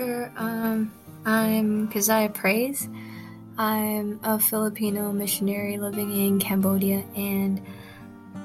Sure. 0.00 0.32
Um, 0.38 0.90
I'm 1.26 1.88
Keziah 1.88 2.30
Praise. 2.30 2.88
I'm 3.58 4.18
a 4.22 4.38
Filipino 4.38 5.12
missionary 5.12 5.76
living 5.76 6.10
in 6.10 6.40
Cambodia, 6.40 7.04
and 7.14 7.60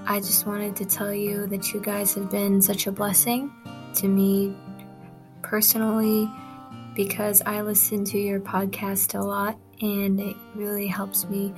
I 0.05 0.19
just 0.19 0.45
wanted 0.45 0.75
to 0.75 0.85
tell 0.85 1.13
you 1.13 1.47
that 1.47 1.71
you 1.71 1.79
guys 1.79 2.13
have 2.15 2.29
been 2.29 2.61
such 2.61 2.87
a 2.87 2.91
blessing 2.91 3.53
to 3.93 4.07
me 4.09 4.53
personally 5.43 6.29
because 6.93 7.41
I 7.45 7.61
listen 7.61 8.03
to 8.03 8.17
your 8.17 8.41
podcast 8.41 9.17
a 9.17 9.23
lot, 9.23 9.57
and 9.79 10.19
it 10.19 10.35
really 10.55 10.87
helps 10.87 11.23
me 11.23 11.53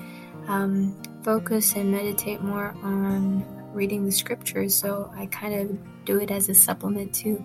um, 0.47 0.95
focus 1.23 1.73
and 1.73 1.91
meditate 1.91 2.41
more 2.43 2.75
on 2.83 3.43
reading 3.73 4.05
the 4.05 4.11
scriptures. 4.11 4.75
So 4.75 5.11
I 5.15 5.25
kind 5.25 5.55
of 5.55 6.05
do 6.05 6.19
it 6.19 6.29
as 6.29 6.49
a 6.49 6.53
supplement 6.53 7.15
to 7.15 7.43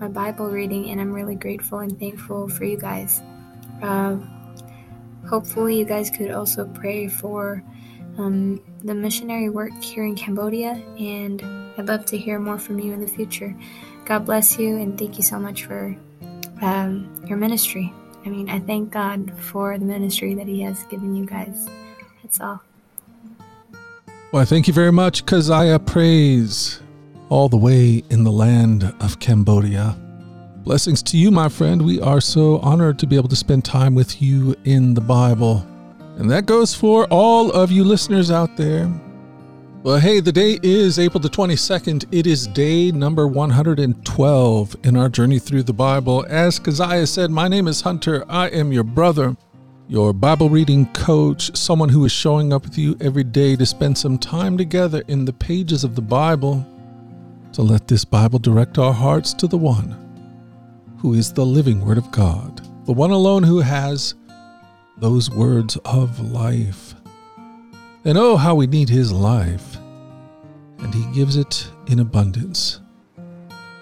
my 0.00 0.08
Bible 0.08 0.50
reading, 0.50 0.90
and 0.90 1.00
I'm 1.00 1.12
really 1.12 1.34
grateful 1.34 1.78
and 1.78 1.98
thankful 1.98 2.48
for 2.48 2.64
you 2.64 2.76
guys. 2.76 3.22
Uh, 3.82 4.16
hopefully, 5.28 5.78
you 5.78 5.84
guys 5.84 6.10
could 6.10 6.30
also 6.30 6.66
pray 6.66 7.08
for 7.08 7.62
um, 8.18 8.60
the 8.84 8.94
missionary 8.94 9.48
work 9.48 9.72
here 9.82 10.04
in 10.04 10.14
Cambodia, 10.14 10.82
and 10.98 11.42
I'd 11.78 11.86
love 11.86 12.04
to 12.06 12.18
hear 12.18 12.38
more 12.38 12.58
from 12.58 12.78
you 12.78 12.92
in 12.92 13.00
the 13.00 13.06
future. 13.06 13.56
God 14.04 14.26
bless 14.26 14.58
you, 14.58 14.76
and 14.76 14.98
thank 14.98 15.16
you 15.16 15.24
so 15.24 15.38
much 15.38 15.64
for 15.64 15.96
um, 16.62 17.22
your 17.26 17.38
ministry. 17.38 17.92
I 18.24 18.28
mean, 18.28 18.50
I 18.50 18.60
thank 18.60 18.90
God 18.90 19.32
for 19.40 19.78
the 19.78 19.84
ministry 19.84 20.34
that 20.34 20.46
He 20.46 20.62
has 20.62 20.82
given 20.84 21.14
you 21.14 21.24
guys. 21.24 21.68
That's 22.22 22.40
all. 22.40 22.62
Well, 24.32 24.44
thank 24.44 24.66
you 24.66 24.74
very 24.74 24.92
much, 24.92 25.24
Keziah 25.24 25.78
Praise 25.78 26.80
all 27.28 27.48
the 27.48 27.56
way 27.56 28.02
in 28.10 28.24
the 28.24 28.32
land 28.32 28.94
of 29.00 29.18
Cambodia. 29.20 29.96
Blessings 30.58 31.02
to 31.04 31.16
you, 31.16 31.30
my 31.30 31.48
friend. 31.48 31.82
We 31.82 32.00
are 32.00 32.20
so 32.20 32.58
honored 32.58 32.98
to 32.98 33.06
be 33.06 33.16
able 33.16 33.28
to 33.28 33.36
spend 33.36 33.64
time 33.64 33.94
with 33.94 34.20
you 34.20 34.56
in 34.64 34.94
the 34.94 35.00
Bible. 35.00 35.66
And 36.18 36.30
that 36.30 36.46
goes 36.46 36.74
for 36.74 37.06
all 37.10 37.52
of 37.52 37.70
you 37.70 37.84
listeners 37.84 38.30
out 38.30 38.56
there. 38.56 38.90
Well, 39.82 39.98
hey, 39.98 40.18
the 40.18 40.32
day 40.32 40.58
is 40.64 40.98
April 40.98 41.20
the 41.20 41.28
22nd. 41.28 42.06
It 42.10 42.26
is 42.26 42.48
day 42.48 42.90
number 42.90 43.28
112 43.28 44.76
in 44.82 44.96
our 44.96 45.08
journey 45.08 45.38
through 45.38 45.62
the 45.62 45.72
Bible. 45.72 46.26
As 46.28 46.58
Keziah 46.58 47.06
said, 47.06 47.30
my 47.30 47.46
name 47.46 47.68
is 47.68 47.82
Hunter. 47.82 48.24
I 48.28 48.48
am 48.48 48.72
your 48.72 48.82
brother, 48.82 49.36
your 49.86 50.12
Bible 50.12 50.50
reading 50.50 50.86
coach, 50.92 51.56
someone 51.56 51.90
who 51.90 52.04
is 52.04 52.10
showing 52.10 52.52
up 52.52 52.64
with 52.64 52.76
you 52.76 52.96
every 53.00 53.22
day 53.22 53.54
to 53.54 53.64
spend 53.64 53.96
some 53.96 54.18
time 54.18 54.58
together 54.58 55.04
in 55.06 55.24
the 55.24 55.32
pages 55.32 55.84
of 55.84 55.94
the 55.94 56.02
Bible 56.02 56.66
to 57.56 57.62
let 57.62 57.88
this 57.88 58.04
Bible 58.04 58.38
direct 58.38 58.76
our 58.76 58.92
hearts 58.92 59.32
to 59.32 59.46
the 59.46 59.56
one 59.56 59.96
who 60.98 61.14
is 61.14 61.32
the 61.32 61.46
living 61.46 61.80
Word 61.80 61.96
of 61.96 62.10
God, 62.10 62.60
the 62.84 62.92
one 62.92 63.12
alone 63.12 63.42
who 63.42 63.60
has 63.60 64.14
those 64.98 65.30
words 65.30 65.78
of 65.86 66.20
life. 66.20 66.94
And 68.04 68.18
oh, 68.18 68.36
how 68.36 68.54
we 68.54 68.66
need 68.66 68.90
His 68.90 69.10
life, 69.10 69.78
and 70.80 70.92
He 70.92 71.06
gives 71.14 71.36
it 71.36 71.70
in 71.86 72.00
abundance. 72.00 72.82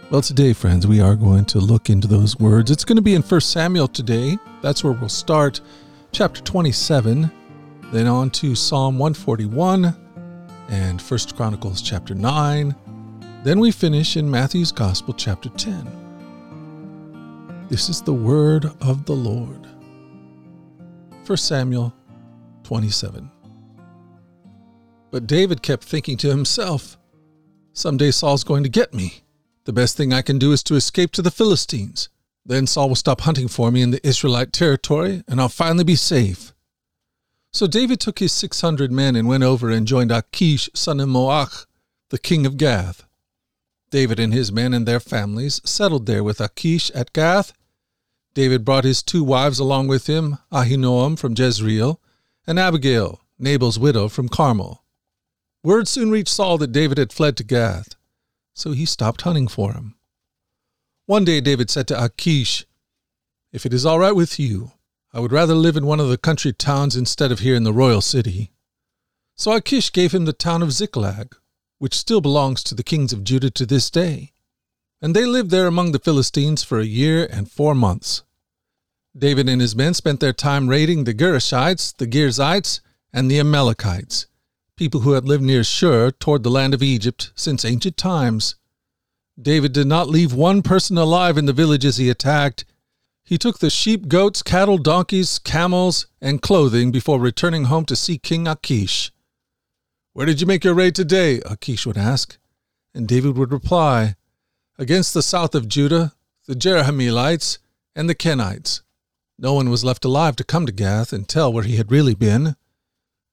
Well, 0.08 0.22
today, 0.22 0.52
friends, 0.52 0.86
we 0.86 1.00
are 1.00 1.16
going 1.16 1.44
to 1.46 1.58
look 1.58 1.90
into 1.90 2.06
those 2.06 2.38
words. 2.38 2.70
It's 2.70 2.84
going 2.84 2.94
to 2.94 3.02
be 3.02 3.16
in 3.16 3.22
1 3.22 3.40
Samuel 3.40 3.88
today. 3.88 4.38
That's 4.62 4.84
where 4.84 4.92
we'll 4.92 5.08
start, 5.08 5.60
chapter 6.12 6.40
27, 6.42 7.28
then 7.90 8.06
on 8.06 8.30
to 8.30 8.54
Psalm 8.54 9.00
141 9.00 9.96
and 10.68 11.00
1 11.00 11.20
Chronicles 11.34 11.82
chapter 11.82 12.14
9 12.14 12.76
then 13.44 13.60
we 13.60 13.70
finish 13.70 14.16
in 14.16 14.30
Matthew's 14.30 14.72
Gospel, 14.72 15.12
chapter 15.12 15.50
10. 15.50 17.66
This 17.68 17.90
is 17.90 18.00
the 18.00 18.14
word 18.14 18.64
of 18.80 19.04
the 19.04 19.12
Lord. 19.12 19.68
1 21.26 21.36
Samuel 21.36 21.92
27. 22.62 23.30
But 25.10 25.26
David 25.26 25.62
kept 25.62 25.84
thinking 25.84 26.16
to 26.16 26.30
himself, 26.30 26.96
Someday 27.74 28.12
Saul's 28.12 28.44
going 28.44 28.62
to 28.62 28.70
get 28.70 28.94
me. 28.94 29.24
The 29.64 29.74
best 29.74 29.94
thing 29.94 30.14
I 30.14 30.22
can 30.22 30.38
do 30.38 30.52
is 30.52 30.62
to 30.64 30.74
escape 30.74 31.12
to 31.12 31.22
the 31.22 31.30
Philistines. 31.30 32.08
Then 32.46 32.66
Saul 32.66 32.88
will 32.88 32.96
stop 32.96 33.20
hunting 33.20 33.48
for 33.48 33.70
me 33.70 33.82
in 33.82 33.90
the 33.90 34.06
Israelite 34.06 34.54
territory, 34.54 35.22
and 35.28 35.38
I'll 35.38 35.50
finally 35.50 35.84
be 35.84 35.96
safe. 35.96 36.54
So 37.52 37.66
David 37.66 38.00
took 38.00 38.20
his 38.20 38.32
six 38.32 38.62
hundred 38.62 38.90
men 38.90 39.16
and 39.16 39.28
went 39.28 39.44
over 39.44 39.70
and 39.70 39.86
joined 39.86 40.12
Achish, 40.12 40.70
son 40.72 40.98
of 40.98 41.10
Maoch, 41.10 41.66
the 42.08 42.18
king 42.18 42.46
of 42.46 42.56
Gath. 42.56 43.04
David 43.94 44.18
and 44.18 44.34
his 44.34 44.50
men 44.50 44.74
and 44.74 44.88
their 44.88 44.98
families 44.98 45.60
settled 45.64 46.06
there 46.06 46.24
with 46.24 46.40
Achish 46.40 46.90
at 46.96 47.12
Gath. 47.12 47.52
David 48.34 48.64
brought 48.64 48.82
his 48.82 49.04
two 49.04 49.22
wives 49.22 49.60
along 49.60 49.86
with 49.86 50.08
him, 50.08 50.38
Ahinoam 50.50 51.16
from 51.16 51.36
Jezreel, 51.38 52.00
and 52.44 52.58
Abigail, 52.58 53.20
Nabal's 53.38 53.78
widow, 53.78 54.08
from 54.08 54.28
Carmel. 54.28 54.82
Word 55.62 55.86
soon 55.86 56.10
reached 56.10 56.34
Saul 56.34 56.58
that 56.58 56.72
David 56.72 56.98
had 56.98 57.12
fled 57.12 57.36
to 57.36 57.44
Gath, 57.44 57.94
so 58.52 58.72
he 58.72 58.84
stopped 58.84 59.22
hunting 59.22 59.46
for 59.46 59.74
him. 59.74 59.94
One 61.06 61.24
day 61.24 61.40
David 61.40 61.70
said 61.70 61.86
to 61.86 62.04
Achish, 62.04 62.66
If 63.52 63.64
it 63.64 63.72
is 63.72 63.86
all 63.86 64.00
right 64.00 64.16
with 64.16 64.40
you, 64.40 64.72
I 65.12 65.20
would 65.20 65.30
rather 65.30 65.54
live 65.54 65.76
in 65.76 65.86
one 65.86 66.00
of 66.00 66.08
the 66.08 66.18
country 66.18 66.52
towns 66.52 66.96
instead 66.96 67.30
of 67.30 67.38
here 67.38 67.54
in 67.54 67.62
the 67.62 67.72
royal 67.72 68.00
city. 68.00 68.50
So 69.36 69.52
Achish 69.52 69.92
gave 69.92 70.10
him 70.10 70.24
the 70.24 70.32
town 70.32 70.62
of 70.62 70.72
Ziklag, 70.72 71.36
which 71.84 71.98
still 71.98 72.22
belongs 72.22 72.64
to 72.64 72.74
the 72.74 72.82
kings 72.82 73.12
of 73.12 73.22
Judah 73.22 73.50
to 73.50 73.66
this 73.66 73.90
day. 73.90 74.32
And 75.02 75.14
they 75.14 75.26
lived 75.26 75.50
there 75.50 75.66
among 75.66 75.92
the 75.92 75.98
Philistines 75.98 76.64
for 76.64 76.80
a 76.80 76.86
year 76.86 77.28
and 77.30 77.46
four 77.46 77.74
months. 77.74 78.22
David 79.14 79.50
and 79.50 79.60
his 79.60 79.76
men 79.76 79.92
spent 79.92 80.18
their 80.18 80.32
time 80.32 80.68
raiding 80.70 81.04
the 81.04 81.12
Geshurites, 81.12 81.94
the 81.94 82.06
Girzites, 82.06 82.80
and 83.12 83.30
the 83.30 83.38
Amalekites, 83.38 84.28
people 84.78 85.02
who 85.02 85.12
had 85.12 85.28
lived 85.28 85.42
near 85.42 85.62
Shur 85.62 86.10
toward 86.10 86.42
the 86.42 86.48
land 86.48 86.72
of 86.72 86.82
Egypt 86.82 87.32
since 87.34 87.66
ancient 87.66 87.98
times. 87.98 88.54
David 89.38 89.74
did 89.74 89.86
not 89.86 90.08
leave 90.08 90.32
one 90.32 90.62
person 90.62 90.96
alive 90.96 91.36
in 91.36 91.44
the 91.44 91.52
villages 91.52 91.98
he 91.98 92.08
attacked. 92.08 92.64
He 93.24 93.36
took 93.36 93.58
the 93.58 93.68
sheep, 93.68 94.08
goats, 94.08 94.42
cattle, 94.42 94.78
donkeys, 94.78 95.38
camels, 95.38 96.06
and 96.18 96.40
clothing 96.40 96.92
before 96.92 97.20
returning 97.20 97.64
home 97.64 97.84
to 97.84 97.94
see 97.94 98.16
King 98.16 98.48
Achish. 98.48 99.12
Where 100.14 100.26
did 100.26 100.40
you 100.40 100.46
make 100.46 100.62
your 100.62 100.74
raid 100.74 100.94
today? 100.94 101.40
Achish 101.44 101.84
would 101.86 101.98
ask. 101.98 102.38
And 102.94 103.08
David 103.08 103.36
would 103.36 103.50
reply, 103.50 104.14
Against 104.78 105.12
the 105.12 105.24
south 105.24 105.56
of 105.56 105.68
Judah, 105.68 106.12
the 106.46 106.54
Jerahmeelites, 106.54 107.58
and 107.96 108.08
the 108.08 108.14
Kenites. 108.14 108.82
No 109.36 109.54
one 109.54 109.70
was 109.70 109.82
left 109.84 110.04
alive 110.04 110.36
to 110.36 110.44
come 110.44 110.66
to 110.66 110.72
Gath 110.72 111.12
and 111.12 111.28
tell 111.28 111.52
where 111.52 111.64
he 111.64 111.76
had 111.76 111.90
really 111.90 112.14
been. 112.14 112.54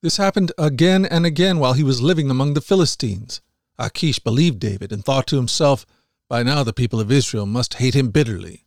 This 0.02 0.18
happened 0.18 0.52
again 0.58 1.06
and 1.06 1.24
again 1.24 1.60
while 1.60 1.74
he 1.74 1.84
was 1.84 2.02
living 2.02 2.32
among 2.32 2.56
the 2.56 2.62
Philistines. 2.62 3.42
Achish 3.78 4.18
believed 4.18 4.60
David 4.60 4.92
and 4.92 5.06
thought 5.06 5.28
to 5.28 5.36
himself, 5.36 5.86
By 6.28 6.42
now 6.42 6.64
the 6.64 6.74
people 6.74 7.00
of 7.00 7.12
Israel 7.12 7.46
must 7.46 7.76
hate 7.76 7.94
him 7.94 8.10
bitterly. 8.10 8.66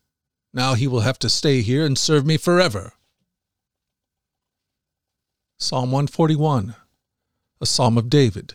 Now 0.53 0.75
he 0.75 0.87
will 0.87 1.01
have 1.01 1.19
to 1.19 1.29
stay 1.29 1.63
here 1.63 1.85
and 1.85 1.99
serve 1.99 2.25
me 2.25 2.37
forever. 2.37 2.93
Psalm 5.59 5.91
141 5.91 6.77
a 7.65 7.67
psalm 7.67 7.97
of 7.97 8.11
David. 8.11 8.53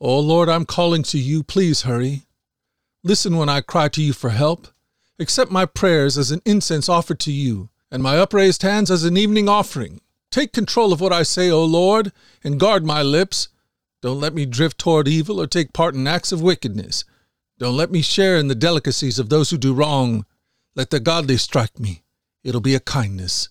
O 0.00 0.18
Lord, 0.18 0.48
I'm 0.48 0.64
calling 0.64 1.02
to 1.02 1.18
you. 1.18 1.42
Please 1.42 1.82
hurry. 1.82 2.22
Listen 3.04 3.36
when 3.36 3.50
I 3.50 3.60
cry 3.60 3.88
to 3.90 4.02
you 4.02 4.14
for 4.14 4.30
help. 4.30 4.68
Accept 5.18 5.50
my 5.50 5.66
prayers 5.66 6.16
as 6.16 6.30
an 6.30 6.40
incense 6.46 6.88
offered 6.88 7.20
to 7.20 7.30
you, 7.30 7.68
and 7.90 8.02
my 8.02 8.16
upraised 8.16 8.62
hands 8.62 8.90
as 8.90 9.04
an 9.04 9.18
evening 9.18 9.46
offering. 9.46 10.00
Take 10.30 10.54
control 10.54 10.90
of 10.90 11.02
what 11.02 11.12
I 11.12 11.22
say, 11.22 11.50
O 11.50 11.62
Lord, 11.62 12.12
and 12.42 12.58
guard 12.58 12.86
my 12.86 13.02
lips. 13.02 13.48
Don't 14.00 14.18
let 14.18 14.32
me 14.32 14.46
drift 14.46 14.78
toward 14.78 15.06
evil 15.06 15.38
or 15.38 15.46
take 15.46 15.74
part 15.74 15.94
in 15.94 16.06
acts 16.06 16.32
of 16.32 16.40
wickedness. 16.40 17.04
Don't 17.58 17.76
let 17.76 17.90
me 17.90 18.00
share 18.00 18.38
in 18.38 18.48
the 18.48 18.54
delicacies 18.54 19.18
of 19.18 19.28
those 19.28 19.50
who 19.50 19.58
do 19.58 19.74
wrong. 19.74 20.24
Let 20.74 20.88
the 20.88 20.98
godly 20.98 21.36
strike 21.36 21.78
me. 21.78 22.04
It'll 22.42 22.62
be 22.62 22.74
a 22.74 22.80
kindness. 22.80 23.50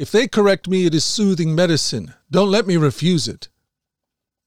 If 0.00 0.10
they 0.10 0.28
correct 0.28 0.66
me, 0.66 0.86
it 0.86 0.94
is 0.94 1.04
soothing 1.04 1.54
medicine. 1.54 2.14
Don't 2.30 2.50
let 2.50 2.66
me 2.66 2.78
refuse 2.78 3.28
it. 3.28 3.50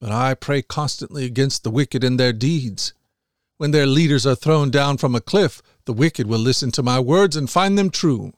But 0.02 0.12
I 0.12 0.34
pray 0.34 0.64
constantly 0.64 1.26
against 1.26 1.64
the 1.64 1.70
wicked 1.70 2.04
and 2.04 2.20
their 2.20 2.34
deeds. 2.34 2.96
When 3.58 3.70
their 3.70 3.86
leaders 3.86 4.26
are 4.26 4.34
thrown 4.34 4.72
down 4.72 4.98
from 4.98 5.14
a 5.14 5.22
cliff, 5.22 5.62
the 5.86 5.94
wicked 5.94 6.26
will 6.26 6.40
listen 6.40 6.72
to 6.72 6.82
my 6.82 7.00
words 7.00 7.36
and 7.36 7.48
find 7.48 7.78
them 7.78 7.92
true. 7.92 8.34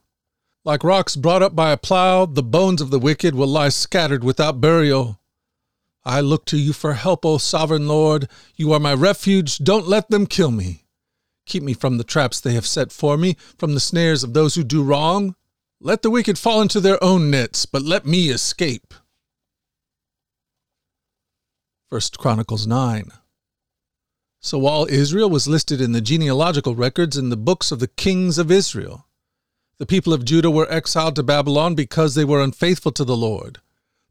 Like 0.66 0.84
rocks 0.84 1.16
brought 1.16 1.42
up 1.42 1.56
by 1.56 1.72
a 1.72 1.78
plow, 1.78 2.26
the 2.26 2.44
bones 2.44 2.82
of 2.82 2.90
the 2.90 3.00
wicked 3.00 3.34
will 3.34 3.48
lie 3.48 3.70
scattered 3.70 4.26
without 4.26 4.60
burial. 4.60 5.22
I 6.04 6.20
look 6.20 6.44
to 6.48 6.58
you 6.58 6.74
for 6.74 6.96
help, 6.96 7.26
O 7.26 7.38
sovereign 7.38 7.88
Lord. 7.88 8.28
You 8.58 8.74
are 8.74 8.80
my 8.82 8.94
refuge. 8.94 9.60
Don't 9.60 9.88
let 9.88 10.10
them 10.10 10.28
kill 10.28 10.52
me. 10.52 10.84
Keep 11.46 11.64
me 11.64 11.76
from 11.76 11.98
the 11.98 12.04
traps 12.04 12.42
they 12.42 12.56
have 12.56 12.66
set 12.66 12.92
for 12.92 13.16
me, 13.16 13.38
from 13.58 13.74
the 13.74 13.80
snares 13.80 14.22
of 14.22 14.34
those 14.34 14.56
who 14.56 14.66
do 14.66 14.84
wrong. 14.84 15.38
Let 15.86 16.02
the 16.02 16.10
wicked 16.10 16.40
fall 16.40 16.64
into 16.64 16.80
their 16.80 17.02
own 17.04 17.30
nets, 17.30 17.68
but 17.68 17.84
let 17.84 18.08
me 18.08 18.30
escape. 18.30 18.92
1 21.90 22.02
Chronicles 22.18 22.66
9. 22.66 23.12
So 24.40 24.58
while 24.58 24.88
Israel 24.90 25.30
was 25.30 25.48
listed 25.48 25.82
in 25.82 25.92
the 25.92 26.02
genealogical 26.02 26.74
records 26.74 27.18
in 27.18 27.30
the 27.30 27.38
books 27.38 27.72
of 27.72 27.78
the 27.78 27.88
kings 27.88 28.40
of 28.40 28.50
Israel. 28.50 29.06
The 29.78 29.86
people 29.86 30.12
of 30.12 30.26
Judah 30.26 30.50
were 30.50 30.66
exiled 30.72 31.18
to 31.18 31.24
Babylon 31.24 31.76
because 31.76 32.16
they 32.16 32.26
were 32.26 32.42
unfaithful 32.42 32.92
to 32.94 33.06
the 33.06 33.16
Lord. 33.16 33.60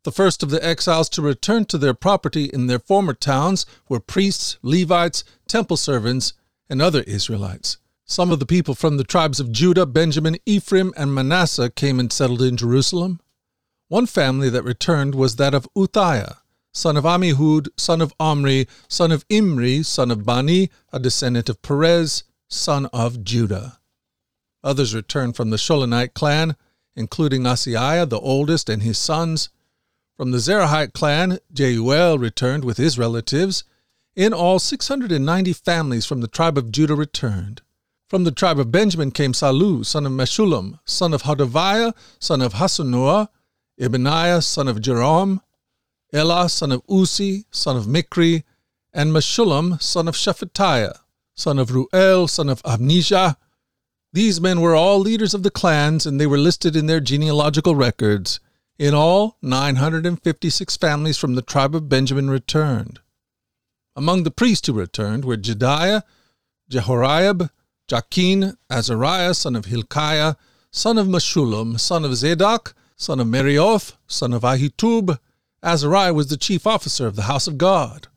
The 0.04 0.12
first 0.12 0.44
of 0.44 0.50
the 0.50 0.64
exiles 0.64 1.08
to 1.08 1.22
return 1.22 1.64
to 1.64 1.78
their 1.78 1.92
property 1.92 2.44
in 2.44 2.68
their 2.68 2.78
former 2.78 3.14
towns 3.14 3.66
were 3.88 3.98
priests, 3.98 4.58
Levites, 4.62 5.24
temple 5.48 5.76
servants, 5.76 6.34
and 6.70 6.80
other 6.80 7.02
Israelites. 7.02 7.78
Some 8.06 8.30
of 8.30 8.38
the 8.38 8.46
people 8.46 8.74
from 8.74 8.98
the 8.98 9.04
tribes 9.04 9.40
of 9.40 9.50
Judah, 9.50 9.86
Benjamin, 9.86 10.36
Ephraim, 10.44 10.92
and 10.94 11.14
Manasseh 11.14 11.70
came 11.70 11.98
and 11.98 12.12
settled 12.12 12.42
in 12.42 12.58
Jerusalem. 12.58 13.18
One 13.88 14.04
family 14.04 14.50
that 14.50 14.62
returned 14.62 15.14
was 15.14 15.36
that 15.36 15.54
of 15.54 15.66
Uthai, 15.74 16.36
son 16.72 16.98
of 16.98 17.04
Ammihud, 17.04 17.68
son 17.78 18.02
of 18.02 18.12
Omri, 18.20 18.68
son 18.88 19.10
of 19.10 19.24
Imri, 19.30 19.82
son 19.82 20.10
of 20.10 20.26
Bani, 20.26 20.70
a 20.92 20.98
descendant 20.98 21.48
of 21.48 21.62
Perez, 21.62 22.24
son 22.46 22.86
of 22.92 23.24
Judah. 23.24 23.78
Others 24.62 24.94
returned 24.94 25.34
from 25.34 25.48
the 25.48 25.56
Shilonite 25.56 26.12
clan, 26.12 26.56
including 26.94 27.44
Asaiah, 27.44 28.06
the 28.06 28.20
oldest, 28.20 28.68
and 28.68 28.82
his 28.82 28.98
sons. 28.98 29.48
From 30.14 30.30
the 30.30 30.38
Zerahite 30.38 30.92
clan, 30.92 31.38
Jeuel 31.52 32.18
returned 32.18 32.64
with 32.64 32.76
his 32.76 32.98
relatives. 32.98 33.64
In 34.14 34.34
all, 34.34 34.58
690 34.58 35.52
families 35.54 36.04
from 36.04 36.20
the 36.20 36.28
tribe 36.28 36.58
of 36.58 36.70
Judah 36.70 36.94
returned. 36.94 37.62
From 38.08 38.24
the 38.24 38.30
tribe 38.30 38.58
of 38.58 38.70
Benjamin 38.70 39.10
came 39.12 39.32
Sallu, 39.32 39.84
son 39.84 40.04
of 40.04 40.12
Meshullam, 40.12 40.78
son 40.84 41.14
of 41.14 41.22
Hodaviah, 41.22 41.94
son 42.18 42.42
of 42.42 42.54
Hassenuah, 42.54 43.28
Ibneiah, 43.80 44.42
son 44.42 44.68
of 44.68 44.76
Jeroham, 44.76 45.40
Elah, 46.12 46.50
son 46.50 46.70
of 46.70 46.86
Uzzi, 46.86 47.46
son 47.50 47.76
of 47.76 47.86
Micri, 47.86 48.44
and 48.92 49.10
Meshullam, 49.10 49.80
son 49.80 50.06
of 50.06 50.14
Shephatiah, 50.14 50.98
son 51.34 51.58
of 51.58 51.70
Reuel, 51.70 52.28
son 52.28 52.50
of 52.50 52.62
Ibnijah. 52.62 53.36
These 54.12 54.40
men 54.40 54.60
were 54.60 54.76
all 54.76 55.00
leaders 55.00 55.32
of 55.32 55.42
the 55.42 55.50
clans, 55.50 56.04
and 56.04 56.20
they 56.20 56.26
were 56.26 56.38
listed 56.38 56.76
in 56.76 56.86
their 56.86 57.00
genealogical 57.00 57.74
records. 57.74 58.38
In 58.78 58.92
all, 58.92 59.38
956 59.40 60.76
families 60.76 61.16
from 61.16 61.36
the 61.36 61.42
tribe 61.42 61.74
of 61.74 61.88
Benjamin 61.88 62.28
returned. 62.28 63.00
Among 63.96 64.24
the 64.24 64.30
priests 64.30 64.66
who 64.66 64.74
returned 64.74 65.24
were 65.24 65.36
Jediah, 65.36 66.02
Jehoiarib, 66.70 67.50
Jachin, 67.88 68.56
Azariah, 68.70 69.34
son 69.34 69.56
of 69.56 69.66
Hilkiah, 69.66 70.36
son 70.70 70.98
of 70.98 71.06
Meshullam, 71.06 71.78
son 71.78 72.04
of 72.04 72.14
Zadok, 72.16 72.74
son 72.96 73.20
of 73.20 73.26
Meraioth, 73.26 73.94
son 74.06 74.32
of 74.32 74.42
Ahitub, 74.42 75.18
Azariah 75.62 76.12
was 76.12 76.28
the 76.28 76.36
chief 76.36 76.66
officer 76.66 77.06
of 77.06 77.16
the 77.16 77.22
house 77.22 77.46
of 77.46 77.58
God. 77.58 78.08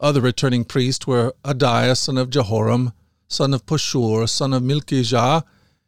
Other 0.00 0.20
returning 0.20 0.64
priests 0.64 1.06
were 1.06 1.34
Adaiah, 1.44 1.96
son 1.96 2.18
of 2.18 2.30
Jeroham, 2.30 2.92
son 3.28 3.54
of 3.54 3.64
Pashur, 3.66 4.28
son 4.28 4.52
of 4.52 4.62
Malchijah, 4.62 5.44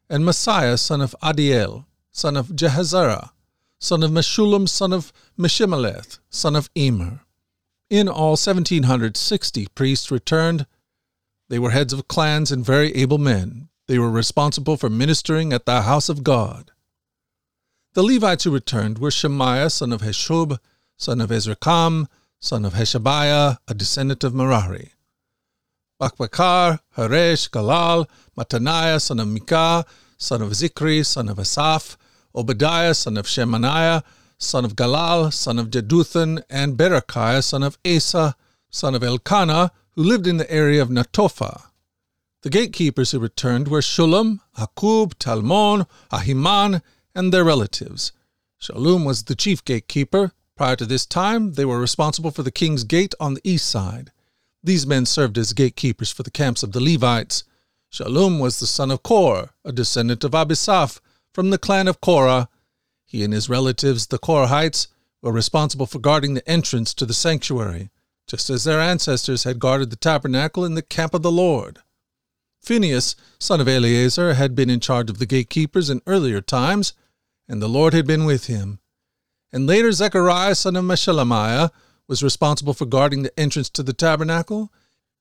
and 0.08 0.24
Maaseiah, 0.24 0.78
son 0.78 1.00
of 1.00 1.14
Adiel, 1.22 1.84
son 2.10 2.36
of 2.36 2.48
Jahzerah, 2.48 3.30
son 3.78 4.02
of 4.02 4.10
Meshullam, 4.10 4.68
son 4.68 4.92
of 4.92 5.12
Meshillemith, 5.38 6.18
son 6.30 6.56
of 6.56 6.70
Immer. 6.74 7.20
In 7.90 8.08
all, 8.08 8.32
1,760 8.32 9.66
priests 9.74 10.10
returned. 10.10 10.66
They 11.48 11.58
were 11.58 11.70
heads 11.70 11.92
of 11.92 12.08
clans 12.08 12.52
and 12.52 12.64
very 12.64 12.94
able 12.94 13.18
men. 13.18 13.68
They 13.86 13.98
were 13.98 14.10
responsible 14.10 14.76
for 14.76 14.90
ministering 14.90 15.52
at 15.52 15.64
the 15.64 15.82
house 15.82 16.08
of 16.08 16.22
God. 16.22 16.72
The 17.94 18.02
Levites 18.02 18.44
who 18.44 18.50
returned 18.50 18.98
were 18.98 19.10
Shemaiah, 19.10 19.70
son 19.70 19.92
of 19.92 20.02
Hashub, 20.02 20.58
son 20.96 21.20
of 21.20 21.30
Azrikam, 21.30 22.06
son 22.38 22.64
of 22.64 22.74
Hashabiah, 22.74 23.58
a 23.66 23.74
descendant 23.74 24.22
of 24.24 24.34
Merari. 24.34 24.92
Bakbakkar, 26.00 26.80
Heresh, 26.96 27.48
Galal, 27.50 28.06
Mattaniah, 28.36 29.00
son 29.00 29.18
of 29.18 29.28
Mica, 29.28 29.86
son 30.18 30.42
of 30.42 30.50
Zicri, 30.50 31.04
son 31.04 31.28
of 31.28 31.38
Asaph, 31.38 31.96
Obadiah, 32.34 32.94
son 32.94 33.16
of 33.16 33.26
Shemaiah, 33.26 34.04
son 34.36 34.64
of 34.64 34.76
Galal, 34.76 35.32
son 35.32 35.58
of 35.58 35.70
Jeduthun, 35.70 36.42
and 36.50 36.76
Berechiah, 36.76 37.42
son 37.42 37.62
of 37.62 37.78
Asa, 37.84 38.36
son 38.70 38.94
of 38.94 39.02
Elkanah, 39.02 39.72
who 39.98 40.04
lived 40.04 40.28
in 40.28 40.36
the 40.36 40.48
area 40.48 40.80
of 40.80 40.90
Netophah. 40.90 41.60
The 42.42 42.50
gatekeepers 42.50 43.10
who 43.10 43.18
returned 43.18 43.66
were 43.66 43.80
Shallum, 43.80 44.38
Akkub, 44.56 45.14
Talmon, 45.14 45.88
Ahiman, 46.12 46.82
and 47.16 47.32
their 47.32 47.42
relatives. 47.42 48.12
Shallum 48.62 49.04
was 49.04 49.24
the 49.24 49.34
chief 49.34 49.64
gatekeeper. 49.64 50.30
Prior 50.56 50.76
to 50.76 50.86
this 50.86 51.04
time, 51.04 51.54
they 51.54 51.64
were 51.64 51.80
responsible 51.80 52.30
for 52.30 52.44
the 52.44 52.52
king's 52.52 52.84
gate 52.84 53.12
on 53.18 53.34
the 53.34 53.40
east 53.42 53.68
side. 53.68 54.12
These 54.62 54.86
men 54.86 55.04
served 55.04 55.36
as 55.36 55.52
gatekeepers 55.52 56.12
for 56.12 56.22
the 56.22 56.30
camps 56.30 56.62
of 56.62 56.70
the 56.70 56.80
Levites. 56.80 57.42
Shallum 57.92 58.38
was 58.38 58.60
the 58.60 58.68
son 58.68 58.92
of 58.92 59.02
Kore, 59.02 59.50
a 59.64 59.72
descendant 59.72 60.22
of 60.22 60.30
Abiasaph, 60.30 61.00
from 61.32 61.50
the 61.50 61.58
clan 61.58 61.88
of 61.88 62.00
Korah. 62.00 62.48
He 63.04 63.24
and 63.24 63.32
his 63.32 63.48
relatives, 63.48 64.06
the 64.06 64.20
Korahites, 64.20 64.86
were 65.22 65.32
responsible 65.32 65.86
for 65.86 65.98
guarding 65.98 66.34
the 66.34 66.48
entrance 66.48 66.94
to 66.94 67.04
the 67.04 67.14
sanctuary, 67.14 67.90
just 68.28 68.50
as 68.50 68.64
their 68.64 68.80
ancestors 68.80 69.44
had 69.44 69.58
guarded 69.58 69.90
the 69.90 69.96
tabernacle 69.96 70.64
in 70.64 70.74
the 70.74 70.82
camp 70.82 71.14
of 71.14 71.22
the 71.22 71.32
Lord. 71.32 71.80
Phinehas, 72.60 73.16
son 73.38 73.60
of 73.60 73.68
Eleazar, 73.68 74.34
had 74.34 74.54
been 74.54 74.68
in 74.68 74.80
charge 74.80 75.08
of 75.08 75.18
the 75.18 75.26
gatekeepers 75.26 75.88
in 75.88 76.02
earlier 76.06 76.40
times, 76.40 76.92
and 77.48 77.62
the 77.62 77.68
Lord 77.68 77.94
had 77.94 78.06
been 78.06 78.24
with 78.24 78.46
him. 78.46 78.78
And 79.52 79.66
later 79.66 79.90
Zechariah, 79.90 80.54
son 80.54 80.76
of 80.76 80.84
Meshelemiah, 80.84 81.70
was 82.06 82.22
responsible 82.22 82.74
for 82.74 82.86
guarding 82.86 83.22
the 83.22 83.40
entrance 83.40 83.70
to 83.70 83.82
the 83.82 83.92
tabernacle. 83.92 84.70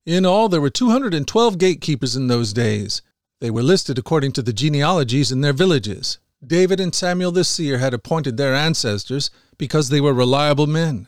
In 0.06 0.26
all, 0.26 0.50
there 0.50 0.62
were 0.62 0.70
212 0.70 1.58
gatekeepers 1.58 2.16
in 2.16 2.28
those 2.28 2.54
days. 2.54 3.02
They 3.40 3.52
were 3.52 3.64
listed 3.64 3.98
according 3.98 4.34
to 4.34 4.42
the 4.42 4.54
genealogies 4.54 5.32
in 5.32 5.42
their 5.42 5.54
villages. 5.54 6.18
David 6.46 6.80
and 6.80 6.94
Samuel 6.94 7.32
the 7.32 7.44
seer 7.44 7.78
had 7.78 7.94
appointed 7.94 8.38
their 8.38 8.54
ancestors 8.54 9.32
because 9.58 9.90
they 9.90 10.02
were 10.02 10.14
reliable 10.14 10.68
men. 10.68 11.08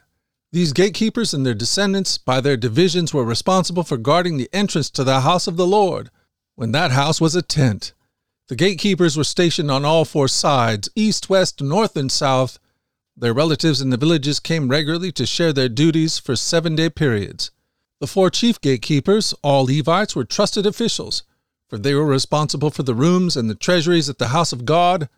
These 0.52 0.74
gatekeepers 0.74 1.34
and 1.34 1.46
their 1.46 1.54
descendants, 1.54 2.18
by 2.18 2.42
their 2.42 2.58
divisions, 2.58 3.14
were 3.14 3.24
responsible 3.24 3.84
for 3.84 3.98
guarding 3.98 4.38
the 4.38 4.50
entrance 4.52 4.90
to 4.92 5.04
the 5.04 5.22
house 5.22 5.46
of 5.46 5.58
the 5.58 5.68
Lord, 5.68 6.10
when 6.56 6.72
that 6.72 6.92
house 6.92 7.22
was 7.22 7.36
a 7.36 7.44
tent. 7.44 7.94
The 8.48 8.56
gatekeepers 8.56 9.16
were 9.16 9.24
stationed 9.24 9.70
on 9.70 9.86
all 9.86 10.06
four 10.06 10.28
sides 10.28 10.90
east, 10.96 11.30
west, 11.30 11.62
north, 11.62 11.96
and 11.96 12.12
south. 12.12 12.58
Their 13.16 13.34
relatives 13.34 13.80
in 13.80 13.92
the 13.92 13.98
villages 13.98 14.40
came 14.40 14.70
regularly 14.70 15.12
to 15.12 15.28
share 15.28 15.54
their 15.54 15.70
duties 15.70 16.18
for 16.18 16.36
seven 16.36 16.76
day 16.76 16.90
periods. 16.90 17.52
The 18.00 18.08
four 18.08 18.32
chief 18.32 18.60
gatekeepers, 18.60 19.36
all 19.44 19.66
Levites, 19.66 20.16
were 20.16 20.26
trusted 20.26 20.66
officials, 20.66 21.22
for 21.68 21.78
they 21.78 21.94
were 21.94 22.06
responsible 22.06 22.72
for 22.72 22.82
the 22.82 22.96
rooms 22.96 23.38
and 23.38 23.50
the 23.50 23.56
treasuries 23.56 24.10
at 24.10 24.18
the 24.18 24.30
house 24.30 24.52
of 24.52 24.66
God. 24.66 25.10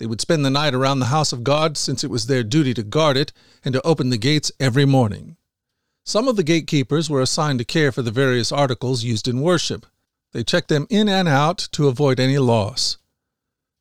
They 0.00 0.06
would 0.06 0.22
spend 0.22 0.46
the 0.46 0.50
night 0.50 0.72
around 0.72 1.00
the 1.00 1.12
house 1.12 1.30
of 1.30 1.44
God, 1.44 1.76
since 1.76 2.02
it 2.02 2.10
was 2.10 2.26
their 2.26 2.42
duty 2.42 2.72
to 2.72 2.82
guard 2.82 3.18
it 3.18 3.34
and 3.62 3.74
to 3.74 3.86
open 3.86 4.08
the 4.08 4.16
gates 4.16 4.50
every 4.58 4.86
morning. 4.86 5.36
Some 6.06 6.26
of 6.26 6.36
the 6.36 6.42
gatekeepers 6.42 7.10
were 7.10 7.20
assigned 7.20 7.58
to 7.58 7.66
care 7.66 7.92
for 7.92 8.00
the 8.00 8.10
various 8.10 8.50
articles 8.50 9.04
used 9.04 9.28
in 9.28 9.42
worship. 9.42 9.84
They 10.32 10.42
checked 10.42 10.68
them 10.68 10.86
in 10.88 11.06
and 11.10 11.28
out 11.28 11.68
to 11.72 11.86
avoid 11.86 12.18
any 12.18 12.38
loss. 12.38 12.96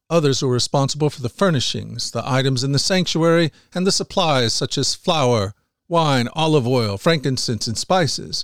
Others 0.10 0.42
were 0.42 0.52
responsible 0.52 1.10
for 1.10 1.22
the 1.22 1.30
furnishings, 1.30 2.12
the 2.12 2.30
items 2.30 2.66
in 2.66 2.74
the 2.74 2.80
sanctuary, 2.80 3.50
and 3.74 3.88
the 3.88 3.92
supplies 3.92 4.52
such 4.52 4.78
as 4.78 4.96
flour, 4.96 5.54
wine, 5.88 6.28
olive 6.34 6.68
oil, 6.68 6.98
frankincense, 6.98 7.66
and 7.66 7.78
spices. 7.78 8.44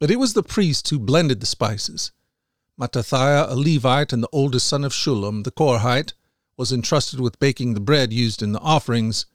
But 0.00 0.10
it 0.10 0.18
was 0.18 0.32
the 0.32 0.42
priests 0.42 0.88
who 0.88 0.98
blended 0.98 1.40
the 1.40 1.46
spices. 1.46 2.10
Mattithiah, 2.80 3.50
a 3.50 3.54
Levite 3.54 4.14
and 4.14 4.22
the 4.22 4.30
oldest 4.32 4.66
son 4.66 4.82
of 4.82 4.92
Shallum, 4.94 5.44
the 5.44 5.50
Korahite, 5.50 6.14
was 6.56 6.72
entrusted 6.72 7.20
with 7.20 7.38
baking 7.38 7.74
the 7.74 7.80
bread 7.80 8.12
used 8.12 8.42
in 8.42 8.52
the 8.52 8.60
offerings, 8.60 9.26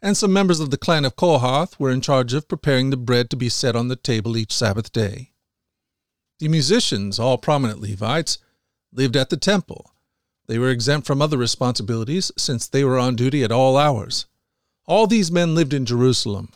and 0.00 0.16
some 0.16 0.32
members 0.32 0.60
of 0.60 0.70
the 0.70 0.78
clan 0.78 1.04
of 1.04 1.16
Kohath 1.16 1.78
were 1.78 1.90
in 1.90 2.00
charge 2.00 2.32
of 2.32 2.48
preparing 2.48 2.90
the 2.90 2.96
bread 2.96 3.30
to 3.30 3.36
be 3.36 3.48
set 3.48 3.76
on 3.76 3.88
the 3.88 3.96
table 3.96 4.36
each 4.36 4.52
Sabbath 4.52 4.92
day. 4.92 5.32
The 6.38 6.48
musicians, 6.48 7.18
all 7.18 7.38
prominent 7.38 7.80
Levites, 7.80 8.38
lived 8.92 9.16
at 9.16 9.30
the 9.30 9.36
temple. 9.36 9.92
They 10.48 10.58
were 10.58 10.70
exempt 10.70 11.06
from 11.06 11.22
other 11.22 11.38
responsibilities 11.38 12.32
since 12.36 12.66
they 12.66 12.84
were 12.84 12.98
on 12.98 13.16
duty 13.16 13.44
at 13.44 13.52
all 13.52 13.76
hours. 13.76 14.26
All 14.86 15.06
these 15.06 15.30
men 15.30 15.54
lived 15.54 15.72
in 15.72 15.86
Jerusalem. 15.86 16.52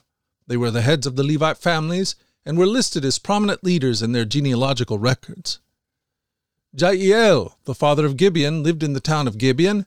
They 0.46 0.56
were 0.56 0.70
the 0.70 0.82
heads 0.82 1.06
of 1.06 1.16
the 1.16 1.22
Levite 1.22 1.58
families 1.58 2.16
and 2.44 2.58
were 2.58 2.66
listed 2.66 3.04
as 3.04 3.18
prominent 3.18 3.64
leaders 3.64 4.02
in 4.02 4.12
their 4.12 4.24
genealogical 4.24 4.98
records. 4.98 5.60
Jeiel, 6.74 7.54
the 7.64 7.74
father 7.74 8.04
of 8.04 8.16
Gibeon, 8.16 8.62
lived 8.62 8.82
in 8.82 8.92
the 8.92 9.00
town 9.00 9.26
of 9.26 9.38
Gibeon. 9.38 9.86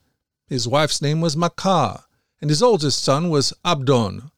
His 0.49 0.67
wife's 0.67 0.99
name 0.99 1.21
was 1.21 1.35
Maacah, 1.35 2.05
and 2.41 2.49
his 2.49 2.63
oldest 2.63 3.03
son 3.03 3.29
was 3.29 3.53
Abdon. 3.63 4.31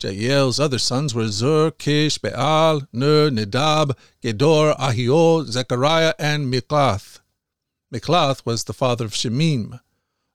Jeiel's 0.00 0.58
other 0.58 0.80
sons 0.80 1.14
were 1.14 1.28
Zur, 1.28 1.70
Kish, 1.70 2.18
Baal, 2.18 2.88
Ner, 2.92 3.30
Nadab, 3.30 3.96
Gedor, 4.20 4.76
Ahio, 4.76 5.44
Zechariah, 5.44 6.14
and 6.18 6.52
Mikloth. 6.52 7.20
Mikloth 7.94 8.44
was 8.44 8.64
the 8.64 8.72
father 8.72 9.04
of 9.04 9.12
Shimeam. 9.12 9.78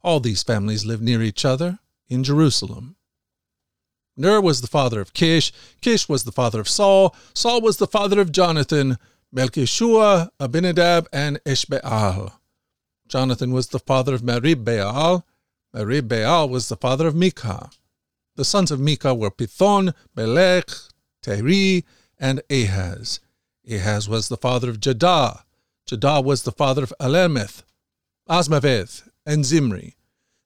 All 0.02 0.22
these 0.22 0.44
families 0.44 0.86
lived 0.86 1.04
near 1.04 1.22
each 1.22 1.44
other 1.44 1.80
in 2.08 2.24
Jerusalem. 2.24 2.96
Ner 4.16 4.40
was 4.40 4.62
the 4.62 4.68
father 4.68 5.02
of 5.02 5.14
Kish, 5.14 5.52
Kish 5.82 6.08
was 6.08 6.24
the 6.24 6.32
father 6.32 6.62
of 6.62 6.70
Saul, 6.70 7.14
Saul 7.34 7.60
was 7.60 7.76
the 7.76 7.88
father 7.88 8.22
of 8.22 8.32
Jonathan, 8.32 8.98
Malkishua, 9.36 10.30
Abinadab, 10.40 11.10
and 11.12 11.44
Eshbaal. 11.44 12.37
Jonathan 13.08 13.52
was 13.52 13.68
the 13.68 13.80
father 13.80 14.14
of 14.14 14.22
Merib-Baal, 14.22 15.26
Merib-Baal 15.76 16.50
was 16.50 16.70
the 16.70 16.76
father 16.76 17.08
of 17.08 17.16
Micah. 17.16 17.70
The 18.36 18.46
sons 18.46 18.72
of 18.72 18.80
Micah 18.80 19.14
were 19.14 19.32
Pithon, 19.32 19.94
Melech, 20.16 20.70
Tahrea, 21.24 21.84
and 22.20 22.42
Ahaz. 22.50 23.20
Ahaz 23.70 24.10
was 24.10 24.28
the 24.28 24.38
father 24.38 24.70
of 24.70 24.80
Jadah. 24.80 25.44
Jadah 25.88 26.24
was 26.24 26.44
the 26.44 26.52
father 26.52 26.84
of 26.84 26.94
Alemeth, 27.00 27.64
Azmaveth, 28.30 29.10
and 29.26 29.46
Zimri. 29.46 29.96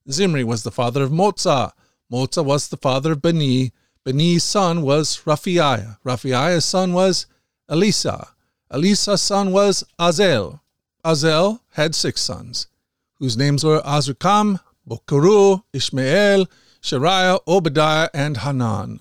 Zimri 0.09 0.43
was 0.43 0.63
the 0.63 0.71
father 0.71 1.03
of 1.03 1.11
Moza. 1.11 1.71
Moza 2.11 2.43
was 2.43 2.67
the 2.67 2.77
father 2.77 3.13
of 3.13 3.19
Binea. 3.21 3.71
Binea's 4.05 4.43
son 4.43 4.81
was 4.81 5.21
Rephaiah. 5.25 5.97
Rephaiah's 6.03 6.65
son 6.65 6.93
was 6.93 7.25
Eleasah. 7.69 8.29
Eleasah's 8.71 9.21
son 9.21 9.51
was 9.51 9.83
Azel. 9.99 10.61
Azel 11.05 11.61
had 11.71 11.95
six 11.95 12.21
sons, 12.21 12.67
whose 13.15 13.37
names 13.37 13.63
were 13.63 13.81
Azrikam, 13.81 14.59
Bokeru, 14.87 15.63
Ishmael, 15.73 16.47
Sheariah, 16.81 17.39
Obadiah, 17.47 18.09
and 18.13 18.37
Hanan. 18.37 18.99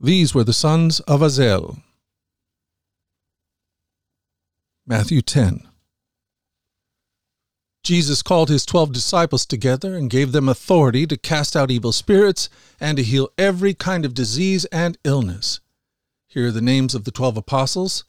These 0.00 0.34
were 0.34 0.44
the 0.44 0.52
sons 0.52 1.00
of 1.00 1.22
Azel. 1.22 1.78
Matthew 4.86 5.22
10. 5.22 5.68
Jesus 7.82 8.22
called 8.22 8.48
his 8.48 8.64
twelve 8.64 8.92
disciples 8.92 9.44
together 9.44 9.96
and 9.96 10.08
gave 10.08 10.30
them 10.30 10.48
authority 10.48 11.04
to 11.06 11.16
cast 11.16 11.56
out 11.56 11.70
evil 11.70 11.90
spirits 11.90 12.48
and 12.78 12.96
to 12.96 13.02
heal 13.02 13.28
every 13.36 13.74
kind 13.74 14.04
of 14.04 14.14
disease 14.14 14.64
and 14.66 14.98
illness. 15.02 15.60
Here 16.28 16.46
are 16.46 16.52
the 16.52 16.60
names 16.60 16.94
of 16.94 17.04
the 17.04 17.10
twelve 17.10 17.36
apostles. 17.36 18.04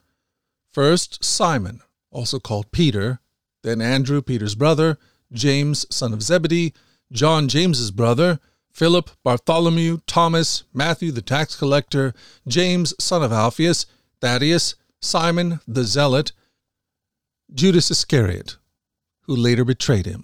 First, 0.71 1.23
Simon, 1.23 1.81
also 2.11 2.39
called 2.39 2.71
Peter, 2.71 3.19
then 3.63 3.81
Andrew, 3.81 4.21
Peter's 4.21 4.55
brother, 4.55 4.97
James, 5.31 5.85
son 5.89 6.13
of 6.13 6.21
Zebedee, 6.21 6.73
John, 7.11 7.47
James's 7.47 7.91
brother, 7.91 8.39
Philip, 8.71 9.09
Bartholomew, 9.23 9.99
Thomas, 10.07 10.63
Matthew, 10.73 11.11
the 11.11 11.21
tax 11.21 11.55
collector, 11.55 12.13
James, 12.47 12.93
son 12.99 13.23
of 13.23 13.31
Alphaeus, 13.31 13.85
Thaddeus, 14.19 14.75
Simon, 15.01 15.59
the 15.67 15.83
zealot, 15.83 16.31
Judas 17.53 17.91
Iscariot, 17.91 18.57
who 19.21 19.35
later 19.35 19.63
betrayed 19.63 20.05
him. 20.05 20.23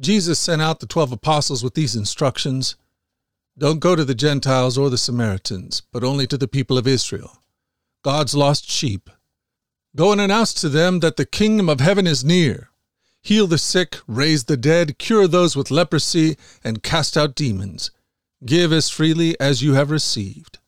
Jesus 0.00 0.38
sent 0.38 0.60
out 0.60 0.80
the 0.80 0.86
twelve 0.86 1.12
apostles 1.12 1.62
with 1.62 1.74
these 1.74 1.96
instructions 1.96 2.76
Don't 3.56 3.78
go 3.78 3.96
to 3.96 4.04
the 4.04 4.14
Gentiles 4.14 4.76
or 4.76 4.90
the 4.90 4.98
Samaritans, 4.98 5.82
but 5.92 6.04
only 6.04 6.26
to 6.26 6.36
the 6.36 6.48
people 6.48 6.76
of 6.76 6.86
Israel, 6.86 7.38
God's 8.02 8.34
lost 8.34 8.68
sheep. 8.68 9.08
Go 9.96 10.12
and 10.12 10.20
announce 10.20 10.54
to 10.54 10.68
them 10.68 11.00
that 11.00 11.16
the 11.16 11.26
kingdom 11.26 11.68
of 11.68 11.80
heaven 11.80 12.06
is 12.06 12.24
near. 12.24 12.70
Heal 13.22 13.48
the 13.48 13.58
sick, 13.58 13.96
raise 14.06 14.44
the 14.44 14.56
dead, 14.56 14.98
cure 14.98 15.26
those 15.26 15.56
with 15.56 15.72
leprosy, 15.72 16.36
and 16.62 16.84
cast 16.84 17.16
out 17.16 17.34
demons. 17.34 17.90
Give 18.44 18.72
as 18.72 18.88
freely 18.88 19.38
as 19.40 19.62
you 19.62 19.74
have 19.74 19.90
received. 19.90 20.58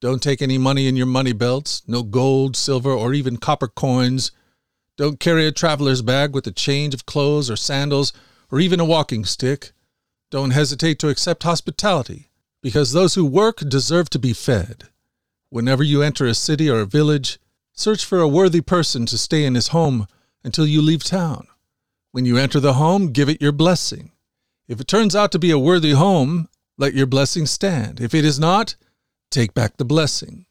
Don't 0.00 0.20
take 0.20 0.42
any 0.42 0.58
money 0.58 0.88
in 0.88 0.96
your 0.96 1.06
money 1.06 1.32
belts, 1.32 1.82
no 1.86 2.02
gold, 2.02 2.56
silver, 2.56 2.90
or 2.90 3.14
even 3.14 3.36
copper 3.36 3.68
coins 3.68 4.32
don't 4.96 5.20
carry 5.20 5.46
a 5.46 5.52
traveler's 5.52 6.00
bag 6.00 6.32
with 6.32 6.46
a 6.46 6.52
change 6.52 6.94
of 6.94 7.04
clothes 7.04 7.50
or 7.50 7.56
sandals 7.56 8.14
or 8.50 8.60
even 8.60 8.80
a 8.80 8.84
walking 8.84 9.24
stick. 9.24 9.72
Don't 10.30 10.52
hesitate 10.52 10.98
to 11.00 11.08
accept 11.08 11.42
hospitality, 11.42 12.30
because 12.62 12.92
those 12.92 13.14
who 13.14 13.24
work 13.24 13.58
deserve 13.58 14.08
to 14.10 14.18
be 14.18 14.32
fed. 14.32 14.84
Whenever 15.50 15.82
you 15.82 16.02
enter 16.02 16.26
a 16.26 16.34
city 16.34 16.68
or 16.70 16.80
a 16.80 16.86
village, 16.86 17.38
search 17.76 18.04
for 18.04 18.18
a 18.18 18.28
worthy 18.28 18.60
person 18.60 19.06
to 19.06 19.16
stay 19.16 19.44
in 19.44 19.54
his 19.54 19.68
home 19.68 20.08
until 20.42 20.66
you 20.66 20.82
leave 20.82 21.04
town. 21.04 21.46
When 22.10 22.26
you 22.26 22.36
enter 22.36 22.58
the 22.58 22.74
home, 22.74 23.12
give 23.12 23.28
it 23.28 23.40
your 23.40 23.52
blessing. 23.52 24.10
If 24.66 24.80
it 24.80 24.88
turns 24.88 25.14
out 25.14 25.30
to 25.32 25.38
be 25.38 25.52
a 25.52 25.58
worthy 25.58 25.92
home, 25.92 26.48
let 26.76 26.94
your 26.94 27.06
blessing 27.06 27.46
stand. 27.46 28.00
If 28.00 28.14
it 28.14 28.24
is 28.24 28.40
not, 28.40 28.74
take 29.30 29.54
back 29.54 29.76
the 29.76 29.84
blessing. 29.84 30.46